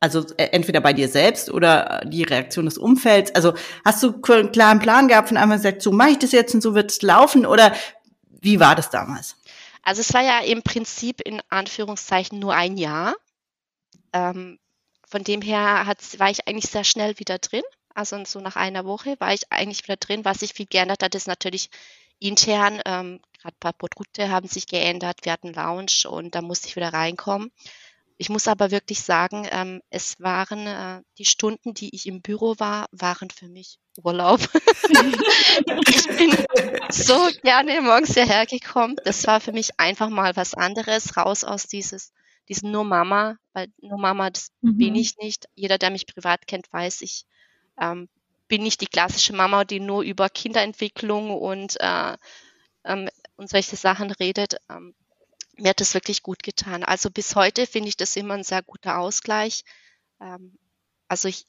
Also 0.01 0.27
äh, 0.37 0.49
entweder 0.53 0.81
bei 0.81 0.93
dir 0.93 1.09
selbst 1.09 1.51
oder 1.51 2.03
die 2.05 2.23
Reaktion 2.23 2.67
des 2.67 2.79
Umfelds. 2.79 3.35
Also 3.35 3.55
hast 3.85 4.03
du 4.03 4.21
einen 4.29 4.53
klaren 4.53 4.79
Plan 4.79 5.09
gehabt 5.09 5.29
von 5.29 5.37
einmal 5.37 5.59
gesagt, 5.59 5.83
so 5.83 5.93
mache 5.93 6.11
ich 6.11 6.19
das 6.19 6.33
jetzt 6.33 6.55
und 6.55 6.63
so 6.63 6.75
wird 6.75 6.91
es 6.91 7.03
laufen? 7.03 7.47
Oder 7.47 7.75
wie 8.29 8.61
war 8.61 8.75
das 8.75 8.91
damals? 8.91 9.37
Also 9.83 10.01
es 10.01 10.13
war 10.13 10.23
ja 10.23 10.41
im 10.41 10.63
Prinzip 10.63 11.21
in 11.21 11.41
Anführungszeichen 11.49 12.39
nur 12.39 12.55
ein 12.55 12.77
Jahr. 12.77 13.15
Ähm, 14.13 14.59
von 15.07 15.25
dem 15.25 15.41
her 15.41 15.87
war 16.19 16.31
ich 16.31 16.47
eigentlich 16.47 16.71
sehr 16.71 16.85
schnell 16.85 17.19
wieder 17.19 17.39
drin. 17.39 17.63
Also 17.95 18.23
so 18.25 18.41
nach 18.41 18.57
einer 18.57 18.85
Woche 18.85 19.17
war 19.21 19.33
ich 19.33 19.51
eigentlich 19.51 19.85
wieder 19.85 19.97
drin. 19.97 20.25
Was 20.25 20.41
sich 20.41 20.53
viel 20.53 20.67
geändert 20.67 21.03
hat, 21.03 21.15
ist 21.15 21.29
natürlich 21.29 21.71
intern. 22.19 22.83
Ähm, 22.85 23.21
Gerade 23.41 23.57
ein 23.57 23.61
paar 23.61 23.73
Produkte 23.73 24.31
haben 24.31 24.49
sich 24.49 24.67
geändert. 24.67 25.21
Wir 25.23 25.33
hatten 25.33 25.55
Lounge 25.55 26.09
und 26.09 26.35
da 26.35 26.43
musste 26.43 26.69
ich 26.69 26.77
wieder 26.77 26.93
reinkommen. 26.93 27.51
Ich 28.19 28.29
muss 28.29 28.49
aber 28.49 28.71
wirklich 28.71 29.03
sagen, 29.03 29.47
ähm, 29.51 29.83
es 29.91 30.19
waren 30.21 30.67
äh, 30.67 31.03
die 31.19 31.27
Stunden, 31.27 31.75
die 31.75 31.95
ich 31.95 32.07
im 32.07 32.23
Büro 32.23 32.55
war, 32.59 32.87
waren 32.91 33.31
für 33.31 33.49
mich 33.49 33.79
Urlaub. 34.03 34.41
ich 35.89 36.07
bin 36.07 36.47
so 36.91 37.29
gerne 37.43 37.81
morgens 37.83 38.15
hierher 38.15 38.47
gekommen. 38.47 38.97
Das 39.05 39.27
war 39.27 39.41
für 39.41 39.53
mich 39.53 39.79
einfach 39.79 40.09
mal 40.09 40.35
was 40.35 40.55
anderes, 40.55 41.17
raus 41.17 41.45
aus 41.45 41.67
dieses 41.67 42.13
diesen 42.49 42.71
nur 42.71 42.85
Mama, 42.85 43.37
weil 43.53 43.69
nur 43.81 43.99
Mama, 43.99 44.31
das 44.31 44.51
mhm. 44.61 44.79
bin 44.79 44.95
ich 44.95 45.17
nicht. 45.19 45.49
Jeder, 45.55 45.79
der 45.79 45.91
mich 45.91 46.07
privat 46.07 46.47
kennt, 46.47 46.73
weiß, 46.73 47.03
ich 47.03 47.25
ähm, 47.81 48.09
bin 48.49 48.63
nicht 48.63 48.81
die 48.81 48.87
klassische 48.87 49.33
Mama, 49.33 49.65
die 49.65 49.81
nur 49.81 50.03
über 50.03 50.29
Kinderentwicklung 50.29 51.31
und, 51.31 51.77
äh, 51.81 52.17
ähm, 52.85 53.09
und 53.37 53.51
solche 53.51 53.77
Sachen 53.77 54.11
redet. 54.13 54.57
Ähm, 54.71 54.95
mir 55.57 55.71
hat 55.71 55.81
das 55.81 55.95
wirklich 55.95 56.23
gut 56.23 56.43
getan. 56.43 56.85
Also 56.85 57.11
bis 57.11 57.35
heute 57.35 57.67
finde 57.67 57.89
ich 57.89 57.97
das 57.97 58.17
immer 58.17 58.35
ein 58.35 58.45
sehr 58.45 58.63
guter 58.63 58.99
Ausgleich. 58.99 59.65
Ähm, 60.21 60.59
also 61.09 61.29
ich, 61.29 61.47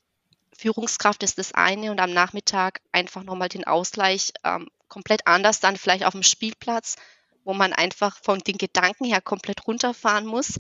Führungskraft 0.57 1.23
ist 1.23 1.37
das 1.37 1.53
eine 1.53 1.91
und 1.91 1.99
am 1.99 2.13
Nachmittag 2.13 2.81
einfach 2.91 3.23
nochmal 3.23 3.49
den 3.49 3.65
Ausgleich 3.65 4.33
ähm, 4.43 4.69
komplett 4.87 5.27
anders, 5.27 5.59
dann 5.59 5.77
vielleicht 5.77 6.05
auf 6.05 6.13
dem 6.13 6.23
Spielplatz 6.23 6.95
wo 7.43 7.53
man 7.53 7.71
einfach 7.71 8.17
von 8.23 8.39
den 8.39 8.57
Gedanken 8.57 9.05
her 9.05 9.21
komplett 9.21 9.65
runterfahren 9.65 10.25
muss. 10.25 10.59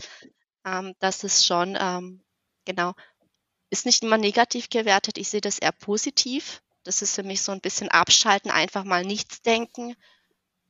Ähm, 0.63 0.95
das 0.99 1.25
ist 1.25 1.45
schon, 1.45 1.77
genau, 2.63 2.93
ist 3.69 3.85
nicht 3.85 4.03
immer 4.03 4.17
negativ 4.17 4.69
gewertet. 4.69 5.17
Ich 5.17 5.27
sehe 5.27 5.41
das 5.41 5.59
eher 5.59 5.73
positiv. 5.73 6.61
Das 6.83 7.01
ist 7.01 7.13
für 7.13 7.23
mich 7.23 7.41
so 7.41 7.51
ein 7.51 7.59
bisschen 7.59 7.89
abschalten, 7.89 8.49
einfach 8.49 8.85
mal 8.85 9.03
nichts 9.03 9.41
denken 9.41 9.97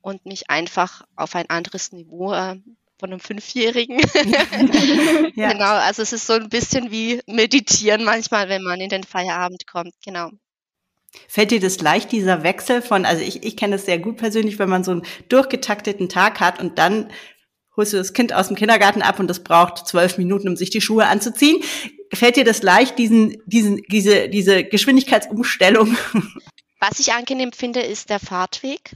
und 0.08 0.26
mich 0.26 0.50
einfach 0.50 1.02
auf 1.18 1.36
ein 1.36 1.50
anderes 1.50 1.92
Niveau 1.92 2.32
äh, 2.32 2.56
von 2.98 3.12
einem 3.12 3.20
Fünfjährigen. 3.20 4.00
ja. 5.36 5.52
Genau, 5.52 5.66
also 5.66 6.02
es 6.02 6.14
ist 6.14 6.26
so 6.26 6.34
ein 6.34 6.48
bisschen 6.48 6.92
wie 6.92 7.20
meditieren 7.28 8.06
manchmal, 8.06 8.48
wenn 8.48 8.64
man 8.64 8.80
in 8.80 8.88
den 8.88 9.04
Feierabend 9.04 9.68
kommt. 9.68 9.94
Genau. 10.06 10.30
Fällt 11.28 11.52
dir 11.52 11.60
das 11.60 11.82
leicht, 11.82 12.14
dieser 12.14 12.44
Wechsel 12.44 12.82
von, 12.82 13.06
also 13.06 13.22
ich, 13.22 13.44
ich 13.44 13.58
kenne 13.58 13.76
das 13.76 13.86
sehr 13.86 14.00
gut 14.00 14.16
persönlich, 14.16 14.60
wenn 14.60 14.70
man 14.70 14.86
so 14.86 14.92
einen 14.92 15.04
durchgetakteten 15.28 16.08
Tag 16.08 16.40
hat 16.40 16.62
und 16.62 16.80
dann 16.80 17.12
holst 17.76 17.92
du 17.92 17.98
das 17.98 18.14
Kind 18.14 18.32
aus 18.32 18.48
dem 18.48 18.56
Kindergarten 18.56 19.02
ab 19.02 19.20
und 19.20 19.28
das 19.28 19.44
braucht 19.44 19.90
zwölf 19.90 20.18
Minuten, 20.18 20.48
um 20.48 20.56
sich 20.56 20.70
die 20.70 20.82
Schuhe 20.82 21.08
anzuziehen. 21.08 21.62
Fällt 22.14 22.38
dir 22.38 22.46
das 22.46 22.64
leicht, 22.64 22.98
diesen, 22.98 23.44
diesen, 23.46 23.82
diese, 23.90 24.30
diese 24.30 24.64
Geschwindigkeitsumstellung? 24.64 25.98
Was 26.80 27.00
ich 27.00 27.12
angenehm 27.12 27.52
finde, 27.52 27.82
ist 27.82 28.10
der 28.10 28.20
Fahrtweg. 28.20 28.94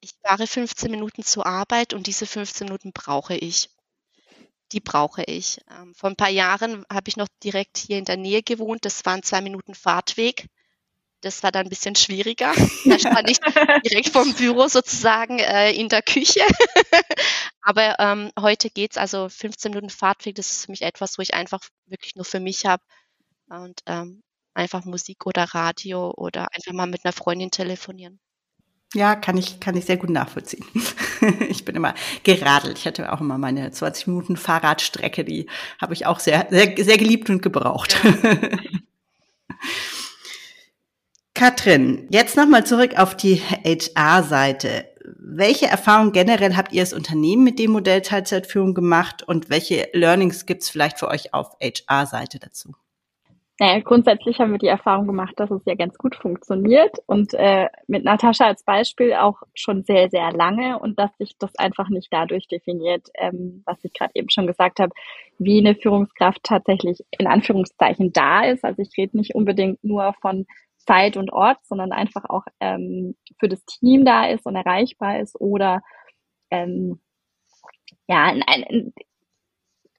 Ich 0.00 0.14
fahre 0.24 0.48
15 0.48 0.90
Minuten 0.90 1.22
zur 1.22 1.46
Arbeit 1.46 1.94
und 1.94 2.08
diese 2.08 2.26
15 2.26 2.64
Minuten 2.64 2.90
brauche 2.92 3.36
ich. 3.36 3.68
die 4.72 4.80
brauche 4.80 5.22
ich. 5.24 5.58
Ähm, 5.70 5.94
vor 5.94 6.10
ein 6.10 6.16
paar 6.16 6.28
Jahren 6.30 6.84
habe 6.92 7.08
ich 7.08 7.16
noch 7.16 7.28
direkt 7.42 7.78
hier 7.78 7.98
in 7.98 8.04
der 8.04 8.16
Nähe 8.16 8.42
gewohnt. 8.42 8.84
Das 8.84 9.04
waren 9.06 9.22
zwei 9.22 9.40
Minuten 9.40 9.74
Fahrtweg. 9.74 10.46
Das 11.22 11.42
war 11.42 11.52
dann 11.52 11.66
ein 11.66 11.70
bisschen 11.70 11.96
schwieriger. 11.96 12.52
Da 12.88 12.98
stand 12.98 13.30
ich 13.30 13.38
direkt 13.86 14.10
vom 14.10 14.34
Büro 14.34 14.68
sozusagen 14.68 15.38
äh, 15.40 15.72
in 15.72 15.88
der 15.88 16.02
Küche. 16.02 16.40
Aber 17.62 17.96
ähm, 18.00 18.32
heute 18.40 18.70
geht's 18.70 18.98
also 18.98 19.28
15 19.28 19.72
Minuten 19.72 19.90
Fahrtweg. 19.90 20.36
Das 20.36 20.50
ist 20.52 20.66
für 20.66 20.72
mich 20.72 20.82
etwas, 20.82 21.18
wo 21.18 21.22
ich 21.22 21.34
einfach 21.34 21.60
wirklich 21.86 22.16
nur 22.16 22.24
für 22.26 22.40
mich 22.40 22.66
habe 22.66 22.82
und 23.50 23.80
ähm, 23.86 24.22
einfach 24.54 24.84
Musik 24.86 25.26
oder 25.26 25.44
Radio 25.54 26.12
oder 26.16 26.48
einfach 26.54 26.72
mal 26.72 26.86
mit 26.88 27.04
einer 27.04 27.12
Freundin 27.14 27.50
telefonieren. 27.52 28.20
Ja, 28.94 29.16
kann 29.16 29.36
ich, 29.36 29.60
kann 29.60 29.76
ich 29.76 29.84
sehr 29.84 29.98
gut 29.98 30.08
nachvollziehen. 30.08 30.64
ich 31.48 31.64
bin 31.64 31.76
immer 31.76 31.94
geradelt. 32.22 32.78
Ich 32.78 32.86
hatte 32.86 33.12
auch 33.12 33.20
immer 33.20 33.36
meine 33.36 33.70
20 33.70 34.06
Minuten 34.06 34.36
Fahrradstrecke, 34.36 35.24
die 35.24 35.46
habe 35.80 35.92
ich 35.92 36.06
auch 36.06 36.20
sehr, 36.20 36.46
sehr, 36.48 36.74
sehr 36.78 36.96
geliebt 36.96 37.28
und 37.28 37.42
gebraucht. 37.42 37.98
Katrin, 41.34 42.08
jetzt 42.10 42.36
nochmal 42.36 42.64
zurück 42.66 42.98
auf 42.98 43.14
die 43.16 43.40
HR-Seite. 43.40 44.86
Welche 45.18 45.66
Erfahrungen 45.66 46.12
generell 46.12 46.56
habt 46.56 46.72
ihr 46.72 46.80
als 46.80 46.94
Unternehmen 46.94 47.44
mit 47.44 47.58
dem 47.58 47.72
Modell 47.72 48.00
Teilzeitführung 48.02 48.74
gemacht 48.74 49.22
und 49.22 49.50
welche 49.50 49.88
Learnings 49.92 50.46
gibt's 50.46 50.70
vielleicht 50.70 50.98
für 50.98 51.08
euch 51.08 51.34
auf 51.34 51.56
HR-Seite 51.60 52.38
dazu? 52.38 52.74
Naja, 53.60 53.80
grundsätzlich 53.80 54.38
haben 54.38 54.52
wir 54.52 54.58
die 54.58 54.68
Erfahrung 54.68 55.08
gemacht, 55.08 55.34
dass 55.36 55.50
es 55.50 55.62
ja 55.64 55.74
ganz 55.74 55.98
gut 55.98 56.14
funktioniert 56.14 56.96
und 57.06 57.34
äh, 57.34 57.66
mit 57.88 58.04
Natascha 58.04 58.46
als 58.46 58.62
Beispiel 58.62 59.14
auch 59.14 59.42
schon 59.52 59.82
sehr, 59.82 60.08
sehr 60.10 60.30
lange 60.30 60.78
und 60.78 60.96
dass 60.96 61.10
sich 61.18 61.36
das 61.38 61.56
einfach 61.56 61.88
nicht 61.88 62.12
dadurch 62.12 62.46
definiert, 62.46 63.08
ähm, 63.14 63.62
was 63.66 63.82
ich 63.82 63.92
gerade 63.92 64.12
eben 64.14 64.30
schon 64.30 64.46
gesagt 64.46 64.78
habe, 64.78 64.92
wie 65.38 65.58
eine 65.58 65.74
Führungskraft 65.74 66.44
tatsächlich 66.44 67.04
in 67.18 67.26
Anführungszeichen 67.26 68.12
da 68.12 68.44
ist. 68.44 68.64
Also 68.64 68.80
ich 68.80 68.96
rede 68.96 69.16
nicht 69.16 69.34
unbedingt 69.34 69.82
nur 69.82 70.14
von 70.20 70.46
Zeit 70.78 71.16
und 71.16 71.32
Ort, 71.32 71.58
sondern 71.64 71.90
einfach 71.90 72.26
auch 72.28 72.44
ähm, 72.60 73.16
für 73.40 73.48
das 73.48 73.64
Team 73.64 74.04
da 74.04 74.26
ist 74.28 74.46
und 74.46 74.54
erreichbar 74.54 75.18
ist 75.18 75.34
oder 75.40 75.82
ähm, 76.52 77.00
ja, 78.08 78.30
in, 78.30 78.42
in, 78.68 78.92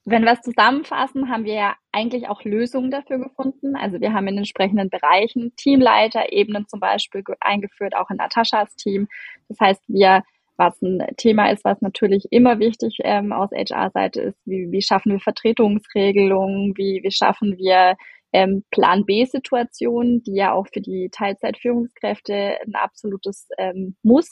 wenn 0.09 0.23
wir 0.23 0.33
es 0.33 0.41
zusammenfassen, 0.41 1.29
haben 1.29 1.45
wir 1.45 1.53
ja 1.53 1.75
eigentlich 1.91 2.27
auch 2.27 2.43
Lösungen 2.43 2.91
dafür 2.91 3.19
gefunden. 3.19 3.75
Also 3.75 3.99
wir 3.99 4.13
haben 4.13 4.27
in 4.27 4.37
entsprechenden 4.37 4.89
Bereichen 4.89 5.53
Teamleiterebenen 5.55 6.67
zum 6.67 6.79
Beispiel 6.79 7.23
eingeführt, 7.39 7.95
auch 7.95 8.09
in 8.09 8.17
Nataschas 8.17 8.75
Team. 8.75 9.07
Das 9.47 9.59
heißt, 9.59 9.83
wir, 9.87 10.23
was 10.57 10.81
ein 10.81 11.05
Thema 11.17 11.51
ist, 11.51 11.65
was 11.65 11.81
natürlich 11.81 12.27
immer 12.31 12.59
wichtig 12.59 12.97
ähm, 13.03 13.31
aus 13.31 13.49
HR-Seite 13.51 14.21
ist, 14.21 14.39
wie, 14.45 14.71
wie 14.71 14.81
schaffen 14.81 15.13
wir 15.13 15.19
Vertretungsregelungen, 15.19 16.73
wie, 16.77 17.01
wie 17.03 17.11
schaffen 17.11 17.57
wir 17.57 17.95
ähm, 18.31 18.63
Plan 18.71 19.05
B-Situationen, 19.05 20.23
die 20.23 20.35
ja 20.35 20.53
auch 20.53 20.67
für 20.71 20.81
die 20.81 21.09
Teilzeitführungskräfte 21.11 22.57
ein 22.65 22.75
absolutes 22.75 23.47
ähm, 23.57 23.95
Muss 24.03 24.29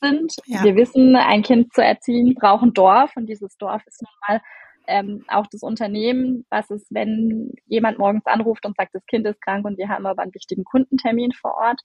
sind. 0.00 0.34
Ja. 0.46 0.62
Wir 0.64 0.76
wissen, 0.76 1.16
ein 1.16 1.42
Kind 1.42 1.72
zu 1.74 1.82
erziehen 1.82 2.34
braucht 2.34 2.62
ein 2.62 2.72
Dorf 2.72 3.16
und 3.16 3.26
dieses 3.26 3.56
Dorf 3.58 3.82
ist 3.86 4.02
nun 4.02 4.12
mal 4.28 4.40
ähm, 4.90 5.24
auch 5.28 5.46
das 5.46 5.62
Unternehmen, 5.62 6.44
was 6.50 6.70
ist, 6.70 6.86
wenn 6.90 7.52
jemand 7.66 7.98
morgens 7.98 8.26
anruft 8.26 8.66
und 8.66 8.76
sagt, 8.76 8.94
das 8.94 9.06
Kind 9.06 9.26
ist 9.26 9.40
krank 9.40 9.64
und 9.64 9.78
wir 9.78 9.88
haben 9.88 10.06
aber 10.06 10.22
einen 10.22 10.34
wichtigen 10.34 10.64
Kundentermin 10.64 11.32
vor 11.32 11.54
Ort. 11.54 11.80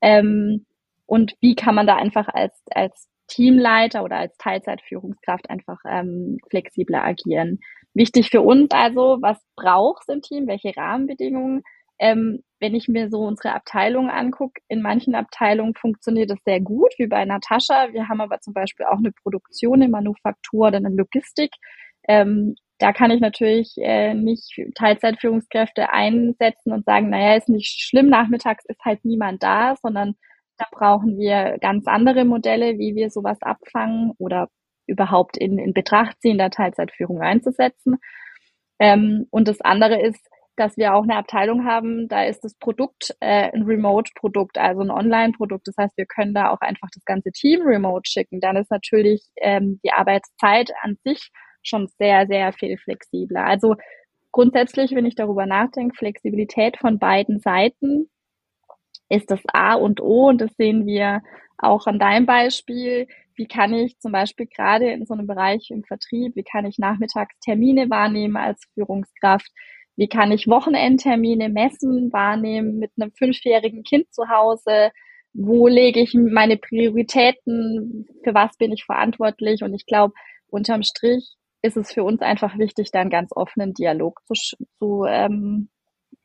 Ähm, 0.00 0.66
und 1.06 1.36
wie 1.40 1.54
kann 1.54 1.74
man 1.74 1.86
da 1.86 1.96
einfach 1.96 2.28
als, 2.28 2.62
als 2.70 3.08
Teamleiter 3.30 4.02
oder 4.02 4.16
als 4.16 4.36
Teilzeitführungskraft 4.38 5.48
einfach 5.48 5.78
ähm, 5.88 6.38
flexibler 6.50 7.04
agieren. 7.04 7.60
Wichtig 7.94 8.30
für 8.30 8.42
uns 8.42 8.70
also, 8.72 9.18
was 9.20 9.38
braucht 9.56 10.02
es 10.02 10.14
im 10.14 10.20
Team, 10.22 10.46
welche 10.46 10.76
Rahmenbedingungen. 10.76 11.62
Ähm, 11.98 12.42
wenn 12.60 12.74
ich 12.74 12.88
mir 12.88 13.08
so 13.08 13.20
unsere 13.20 13.54
Abteilungen 13.54 14.10
angucke, 14.10 14.60
in 14.68 14.82
manchen 14.82 15.14
Abteilungen 15.14 15.74
funktioniert 15.74 16.30
es 16.30 16.38
sehr 16.44 16.60
gut, 16.60 16.92
wie 16.98 17.06
bei 17.06 17.24
Natascha. 17.24 17.92
Wir 17.92 18.08
haben 18.08 18.20
aber 18.20 18.40
zum 18.40 18.52
Beispiel 18.52 18.86
auch 18.86 18.98
eine 18.98 19.12
Produktion, 19.12 19.82
eine 19.82 19.90
Manufaktur 19.90 20.68
oder 20.68 20.78
eine 20.78 20.90
Logistik. 20.90 21.50
Ähm, 22.10 22.56
da 22.78 22.92
kann 22.92 23.12
ich 23.12 23.20
natürlich 23.20 23.74
äh, 23.76 24.14
nicht 24.14 24.58
Teilzeitführungskräfte 24.74 25.92
einsetzen 25.92 26.72
und 26.72 26.84
sagen, 26.84 27.10
naja, 27.10 27.36
ist 27.36 27.48
nicht 27.48 27.84
schlimm, 27.86 28.08
nachmittags 28.08 28.64
ist 28.66 28.84
halt 28.84 29.04
niemand 29.04 29.44
da, 29.44 29.76
sondern 29.80 30.14
da 30.58 30.66
brauchen 30.72 31.18
wir 31.18 31.58
ganz 31.60 31.86
andere 31.86 32.24
Modelle, 32.24 32.78
wie 32.78 32.96
wir 32.96 33.10
sowas 33.10 33.38
abfangen 33.42 34.12
oder 34.18 34.48
überhaupt 34.86 35.36
in, 35.36 35.58
in 35.58 35.72
Betracht 35.72 36.20
ziehen, 36.20 36.38
da 36.38 36.48
Teilzeitführung 36.48 37.20
einzusetzen. 37.20 37.98
Ähm, 38.80 39.26
und 39.30 39.46
das 39.46 39.60
andere 39.60 40.00
ist, 40.02 40.26
dass 40.56 40.76
wir 40.76 40.94
auch 40.94 41.04
eine 41.04 41.16
Abteilung 41.16 41.64
haben, 41.64 42.08
da 42.08 42.24
ist 42.24 42.40
das 42.42 42.54
Produkt 42.54 43.14
äh, 43.20 43.52
ein 43.52 43.62
Remote-Produkt, 43.62 44.58
also 44.58 44.80
ein 44.80 44.90
Online-Produkt. 44.90 45.68
Das 45.68 45.76
heißt, 45.78 45.96
wir 45.96 46.06
können 46.06 46.34
da 46.34 46.50
auch 46.50 46.60
einfach 46.60 46.88
das 46.92 47.04
ganze 47.04 47.30
Team 47.30 47.62
remote 47.62 48.10
schicken. 48.10 48.40
Dann 48.40 48.56
ist 48.56 48.70
natürlich 48.70 49.22
ähm, 49.36 49.80
die 49.84 49.92
Arbeitszeit 49.92 50.72
an 50.82 50.96
sich 51.04 51.30
schon 51.62 51.88
sehr, 51.98 52.26
sehr 52.26 52.52
viel 52.52 52.76
flexibler. 52.78 53.44
Also 53.44 53.76
grundsätzlich, 54.32 54.92
wenn 54.92 55.06
ich 55.06 55.14
darüber 55.14 55.46
nachdenke, 55.46 55.96
Flexibilität 55.96 56.76
von 56.78 56.98
beiden 56.98 57.40
Seiten 57.40 58.10
ist 59.08 59.30
das 59.30 59.40
A 59.52 59.74
und 59.74 60.00
O 60.00 60.28
und 60.28 60.40
das 60.40 60.52
sehen 60.56 60.86
wir 60.86 61.22
auch 61.58 61.86
an 61.86 61.98
deinem 61.98 62.26
Beispiel. 62.26 63.06
Wie 63.34 63.46
kann 63.46 63.74
ich 63.74 63.98
zum 63.98 64.12
Beispiel 64.12 64.46
gerade 64.46 64.90
in 64.92 65.04
so 65.06 65.14
einem 65.14 65.26
Bereich 65.26 65.70
im 65.70 65.84
Vertrieb, 65.84 66.36
wie 66.36 66.44
kann 66.44 66.64
ich 66.64 66.78
nachmittags 66.78 67.34
Termine 67.40 67.90
wahrnehmen 67.90 68.36
als 68.36 68.62
Führungskraft? 68.74 69.50
Wie 69.96 70.08
kann 70.08 70.32
ich 70.32 70.46
Wochenendtermine 70.46 71.48
messen, 71.48 72.12
wahrnehmen 72.12 72.78
mit 72.78 72.92
einem 72.98 73.12
fünfjährigen 73.12 73.82
Kind 73.82 74.12
zu 74.14 74.28
Hause? 74.28 74.90
Wo 75.32 75.68
lege 75.68 76.00
ich 76.00 76.14
meine 76.14 76.56
Prioritäten? 76.56 78.06
Für 78.24 78.34
was 78.34 78.56
bin 78.56 78.72
ich 78.72 78.84
verantwortlich? 78.84 79.62
Und 79.62 79.74
ich 79.74 79.86
glaube, 79.86 80.14
unterm 80.48 80.82
Strich 80.82 81.36
ist 81.62 81.76
es 81.76 81.92
für 81.92 82.04
uns 82.04 82.22
einfach 82.22 82.58
wichtig, 82.58 82.90
da 82.90 83.00
einen 83.00 83.10
ganz 83.10 83.32
offenen 83.34 83.74
Dialog 83.74 84.20
zu, 84.26 84.34
zu 84.78 85.04
ähm, 85.06 85.68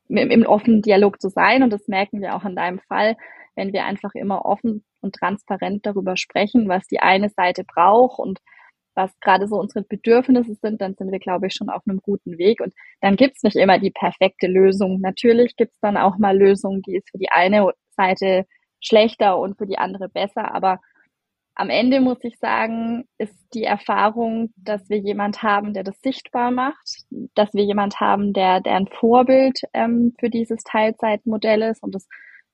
im, 0.08 0.30
im 0.30 0.46
offenen 0.46 0.82
Dialog 0.82 1.20
zu 1.20 1.28
sein. 1.28 1.62
Und 1.62 1.70
das 1.70 1.88
merken 1.88 2.20
wir 2.20 2.34
auch 2.34 2.44
in 2.44 2.56
deinem 2.56 2.80
Fall, 2.80 3.16
wenn 3.54 3.72
wir 3.72 3.84
einfach 3.84 4.14
immer 4.14 4.44
offen 4.44 4.84
und 5.00 5.14
transparent 5.14 5.86
darüber 5.86 6.16
sprechen, 6.16 6.68
was 6.68 6.86
die 6.86 7.00
eine 7.00 7.30
Seite 7.30 7.64
braucht 7.64 8.18
und 8.18 8.40
was 8.94 9.18
gerade 9.20 9.46
so 9.46 9.56
unsere 9.56 9.84
Bedürfnisse 9.84 10.54
sind, 10.54 10.80
dann 10.80 10.94
sind 10.94 11.12
wir, 11.12 11.18
glaube 11.18 11.48
ich, 11.48 11.54
schon 11.54 11.68
auf 11.68 11.82
einem 11.86 12.00
guten 12.00 12.38
Weg. 12.38 12.60
Und 12.60 12.72
dann 13.02 13.16
gibt's 13.16 13.42
nicht 13.42 13.56
immer 13.56 13.78
die 13.78 13.90
perfekte 13.90 14.46
Lösung. 14.46 15.00
Natürlich 15.00 15.54
gibt's 15.56 15.78
dann 15.80 15.98
auch 15.98 16.16
mal 16.16 16.36
Lösungen, 16.36 16.80
die 16.82 16.96
ist 16.96 17.10
für 17.10 17.18
die 17.18 17.30
eine 17.30 17.70
Seite 17.90 18.46
schlechter 18.80 19.38
und 19.38 19.58
für 19.58 19.66
die 19.66 19.78
andere 19.78 20.08
besser. 20.08 20.54
Aber 20.54 20.80
am 21.58 21.70
Ende 21.70 22.00
muss 22.00 22.18
ich 22.22 22.38
sagen, 22.38 23.08
ist 23.16 23.34
die 23.54 23.64
Erfahrung, 23.64 24.52
dass 24.56 24.90
wir 24.90 24.98
jemand 24.98 25.42
haben, 25.42 25.72
der 25.72 25.84
das 25.84 25.98
sichtbar 26.02 26.50
macht, 26.50 27.04
dass 27.34 27.54
wir 27.54 27.64
jemand 27.64 27.98
haben, 27.98 28.34
der, 28.34 28.60
der 28.60 28.74
ein 28.74 28.88
Vorbild 28.88 29.60
ähm, 29.72 30.14
für 30.20 30.28
dieses 30.28 30.62
Teilzeitmodell 30.64 31.62
ist 31.62 31.82
und 31.82 31.94
es 31.94 32.06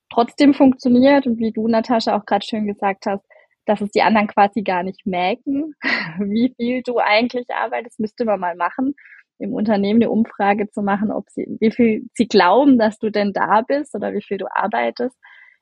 trotzdem 0.09 0.55
funktioniert 0.55 1.27
und 1.27 1.39
wie 1.39 1.51
du, 1.51 1.67
Natascha, 1.67 2.17
auch 2.17 2.27
gerade 2.27 2.47
schön 2.47 2.67
gesagt 2.69 3.07
hast, 3.07 3.25
dass 3.67 3.81
es 3.81 3.91
die 3.91 4.03
anderen 4.03 4.29
quasi 4.29 4.63
gar 4.63 4.85
nicht 4.85 5.05
merken, 5.05 5.75
wie 6.21 6.55
viel 6.57 6.83
du 6.83 6.99
eigentlich 6.99 7.47
arbeitest, 7.51 7.99
müsste 7.99 8.25
man 8.25 8.39
mal 8.39 8.55
machen, 8.55 8.95
im 9.39 9.53
Unternehmen 9.53 10.01
eine 10.01 10.11
Umfrage 10.11 10.71
zu 10.71 10.81
machen, 10.81 11.11
ob 11.11 11.29
sie, 11.29 11.49
wie 11.59 11.73
viel 11.73 12.05
sie 12.15 12.29
glauben, 12.29 12.79
dass 12.79 12.99
du 12.99 13.11
denn 13.11 13.33
da 13.33 13.63
bist 13.63 13.97
oder 13.97 14.13
wie 14.13 14.23
viel 14.23 14.39
du 14.39 14.47
arbeitest. 14.55 15.17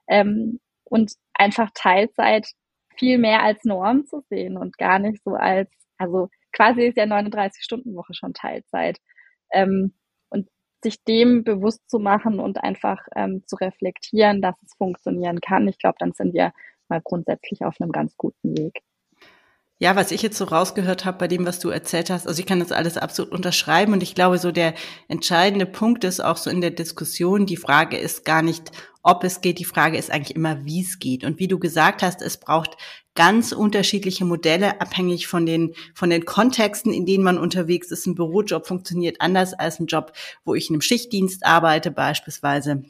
Ähm, 0.08 0.60
und 0.84 1.12
einfach 1.32 1.70
Teilzeit 1.72 2.48
viel 2.96 3.18
mehr 3.18 3.42
als 3.42 3.64
Norm 3.64 4.06
zu 4.06 4.22
sehen 4.30 4.56
und 4.56 4.78
gar 4.78 4.98
nicht 4.98 5.22
so 5.24 5.34
als, 5.34 5.70
also 5.98 6.28
quasi 6.52 6.82
ist 6.86 6.96
ja 6.96 7.04
39-Stunden-Woche 7.04 8.14
schon 8.14 8.34
Teilzeit. 8.34 8.98
Ähm, 9.52 9.94
und 10.30 10.48
sich 10.82 11.02
dem 11.04 11.44
bewusst 11.44 11.88
zu 11.90 11.98
machen 11.98 12.40
und 12.40 12.58
einfach 12.62 13.00
ähm, 13.16 13.42
zu 13.46 13.56
reflektieren, 13.56 14.42
dass 14.42 14.56
es 14.62 14.74
funktionieren 14.76 15.40
kann. 15.40 15.68
Ich 15.68 15.78
glaube, 15.78 15.96
dann 15.98 16.12
sind 16.12 16.34
wir 16.34 16.52
mal 16.88 17.00
grundsätzlich 17.02 17.64
auf 17.64 17.80
einem 17.80 17.92
ganz 17.92 18.16
guten 18.16 18.56
Weg. 18.56 18.82
Ja, 19.82 19.96
was 19.96 20.10
ich 20.10 20.20
jetzt 20.20 20.36
so 20.36 20.44
rausgehört 20.44 21.06
habe 21.06 21.16
bei 21.16 21.26
dem, 21.26 21.46
was 21.46 21.58
du 21.58 21.70
erzählt 21.70 22.10
hast, 22.10 22.28
also 22.28 22.38
ich 22.38 22.44
kann 22.44 22.60
das 22.60 22.70
alles 22.70 22.98
absolut 22.98 23.32
unterschreiben 23.32 23.94
und 23.94 24.02
ich 24.02 24.14
glaube, 24.14 24.36
so 24.36 24.52
der 24.52 24.74
entscheidende 25.08 25.64
Punkt 25.64 26.04
ist 26.04 26.20
auch 26.22 26.36
so 26.36 26.50
in 26.50 26.60
der 26.60 26.70
Diskussion, 26.70 27.46
die 27.46 27.56
Frage 27.56 27.96
ist 27.96 28.26
gar 28.26 28.42
nicht, 28.42 28.72
ob 29.02 29.24
es 29.24 29.40
geht, 29.40 29.58
die 29.58 29.64
Frage 29.64 29.96
ist 29.96 30.10
eigentlich 30.10 30.36
immer, 30.36 30.66
wie 30.66 30.82
es 30.82 30.98
geht. 30.98 31.24
Und 31.24 31.38
wie 31.38 31.48
du 31.48 31.58
gesagt 31.58 32.02
hast, 32.02 32.20
es 32.20 32.36
braucht 32.36 32.76
ganz 33.14 33.52
unterschiedliche 33.52 34.26
Modelle, 34.26 34.82
abhängig 34.82 35.26
von 35.26 35.46
den, 35.46 35.72
von 35.94 36.10
den 36.10 36.26
Kontexten, 36.26 36.92
in 36.92 37.06
denen 37.06 37.24
man 37.24 37.38
unterwegs 37.38 37.90
ist. 37.90 38.06
Ein 38.06 38.16
Bürojob 38.16 38.66
funktioniert 38.66 39.22
anders 39.22 39.54
als 39.54 39.80
ein 39.80 39.86
Job, 39.86 40.12
wo 40.44 40.54
ich 40.54 40.68
in 40.68 40.74
einem 40.74 40.82
Schichtdienst 40.82 41.46
arbeite 41.46 41.90
beispielsweise 41.90 42.82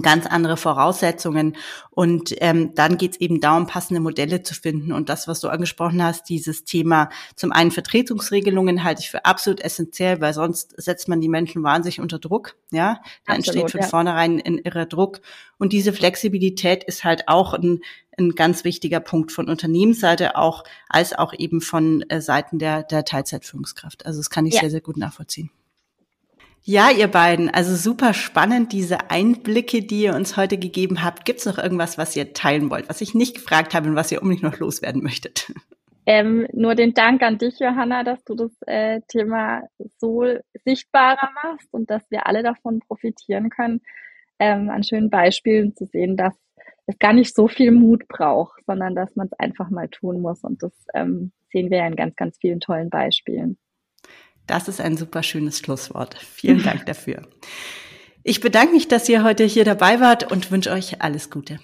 ganz 0.00 0.26
andere 0.26 0.56
Voraussetzungen. 0.56 1.56
Und 1.90 2.34
ähm, 2.38 2.74
dann 2.74 2.96
geht 2.96 3.12
es 3.12 3.20
eben 3.20 3.40
darum, 3.40 3.66
passende 3.66 4.00
Modelle 4.00 4.42
zu 4.42 4.54
finden. 4.54 4.92
Und 4.92 5.10
das, 5.10 5.28
was 5.28 5.40
du 5.40 5.48
angesprochen 5.48 6.02
hast, 6.02 6.28
dieses 6.30 6.64
Thema 6.64 7.10
zum 7.36 7.52
einen 7.52 7.70
Vertretungsregelungen 7.70 8.82
halte 8.82 9.02
ich 9.02 9.10
für 9.10 9.26
absolut 9.26 9.60
essentiell, 9.60 10.22
weil 10.22 10.32
sonst 10.32 10.80
setzt 10.80 11.08
man 11.08 11.20
die 11.20 11.28
Menschen 11.28 11.62
wahnsinnig 11.62 12.00
unter 12.00 12.18
Druck. 12.18 12.56
Ja, 12.70 13.00
da 13.26 13.34
absolut, 13.34 13.60
entsteht 13.60 13.70
von 13.70 13.80
ja. 13.82 13.86
vornherein 13.86 14.42
ein 14.44 14.58
irrer 14.58 14.86
Druck. 14.86 15.20
Und 15.58 15.74
diese 15.74 15.92
Flexibilität 15.92 16.82
ist 16.84 17.04
halt 17.04 17.28
auch 17.28 17.52
ein, 17.52 17.80
ein 18.16 18.30
ganz 18.30 18.64
wichtiger 18.64 19.00
Punkt 19.00 19.32
von 19.32 19.50
Unternehmensseite 19.50 20.36
auch, 20.36 20.64
als 20.88 21.12
auch 21.12 21.34
eben 21.34 21.60
von 21.60 22.02
äh, 22.08 22.22
Seiten 22.22 22.58
der, 22.58 22.84
der 22.84 23.04
Teilzeitführungskraft. 23.04 24.06
Also 24.06 24.18
das 24.18 24.30
kann 24.30 24.46
ich 24.46 24.54
ja. 24.54 24.60
sehr, 24.60 24.70
sehr 24.70 24.80
gut 24.80 24.96
nachvollziehen. 24.96 25.50
Ja, 26.66 26.90
ihr 26.90 27.08
beiden, 27.08 27.50
also 27.50 27.76
super 27.76 28.14
spannend, 28.14 28.72
diese 28.72 29.10
Einblicke, 29.10 29.82
die 29.82 30.04
ihr 30.04 30.14
uns 30.14 30.38
heute 30.38 30.56
gegeben 30.56 31.04
habt. 31.04 31.26
Gibt 31.26 31.40
es 31.40 31.46
noch 31.46 31.58
irgendwas, 31.58 31.98
was 31.98 32.16
ihr 32.16 32.32
teilen 32.32 32.70
wollt, 32.70 32.88
was 32.88 33.02
ich 33.02 33.14
nicht 33.14 33.34
gefragt 33.34 33.74
habe 33.74 33.90
und 33.90 33.96
was 33.96 34.10
ihr 34.10 34.22
unbedingt 34.22 34.44
noch 34.44 34.58
loswerden 34.58 35.02
möchtet? 35.02 35.52
Ähm, 36.06 36.46
nur 36.54 36.74
den 36.74 36.94
Dank 36.94 37.22
an 37.22 37.36
dich, 37.36 37.58
Johanna, 37.58 38.02
dass 38.02 38.24
du 38.24 38.34
das 38.34 38.50
äh, 38.66 39.02
Thema 39.08 39.62
so 39.98 40.24
sichtbarer 40.64 41.30
machst 41.42 41.68
und 41.70 41.90
dass 41.90 42.10
wir 42.10 42.26
alle 42.26 42.42
davon 42.42 42.80
profitieren 42.80 43.50
können, 43.50 43.82
ähm, 44.38 44.70
an 44.70 44.84
schönen 44.84 45.10
Beispielen 45.10 45.76
zu 45.76 45.84
sehen, 45.84 46.16
dass 46.16 46.34
es 46.86 46.98
gar 46.98 47.12
nicht 47.12 47.34
so 47.34 47.46
viel 47.46 47.72
Mut 47.72 48.08
braucht, 48.08 48.64
sondern 48.64 48.94
dass 48.94 49.14
man 49.16 49.26
es 49.26 49.38
einfach 49.38 49.68
mal 49.68 49.88
tun 49.88 50.22
muss. 50.22 50.42
Und 50.44 50.62
das 50.62 50.72
ähm, 50.94 51.32
sehen 51.50 51.70
wir 51.70 51.78
ja 51.78 51.86
in 51.86 51.96
ganz, 51.96 52.16
ganz 52.16 52.38
vielen 52.38 52.60
tollen 52.60 52.88
Beispielen. 52.88 53.58
Das 54.46 54.68
ist 54.68 54.80
ein 54.80 54.96
super 54.96 55.22
schönes 55.22 55.58
Schlusswort. 55.58 56.16
Vielen 56.18 56.62
Dank 56.62 56.86
dafür. 56.86 57.22
Ich 58.22 58.40
bedanke 58.40 58.74
mich, 58.74 58.88
dass 58.88 59.08
ihr 59.08 59.22
heute 59.22 59.44
hier 59.44 59.64
dabei 59.64 60.00
wart 60.00 60.30
und 60.30 60.50
wünsche 60.50 60.72
euch 60.72 61.02
alles 61.02 61.30
Gute. 61.30 61.60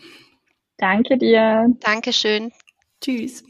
Danke 0.77 1.19
dir. 1.19 1.67
Dankeschön. 1.81 2.53
Tschüss. 3.01 3.45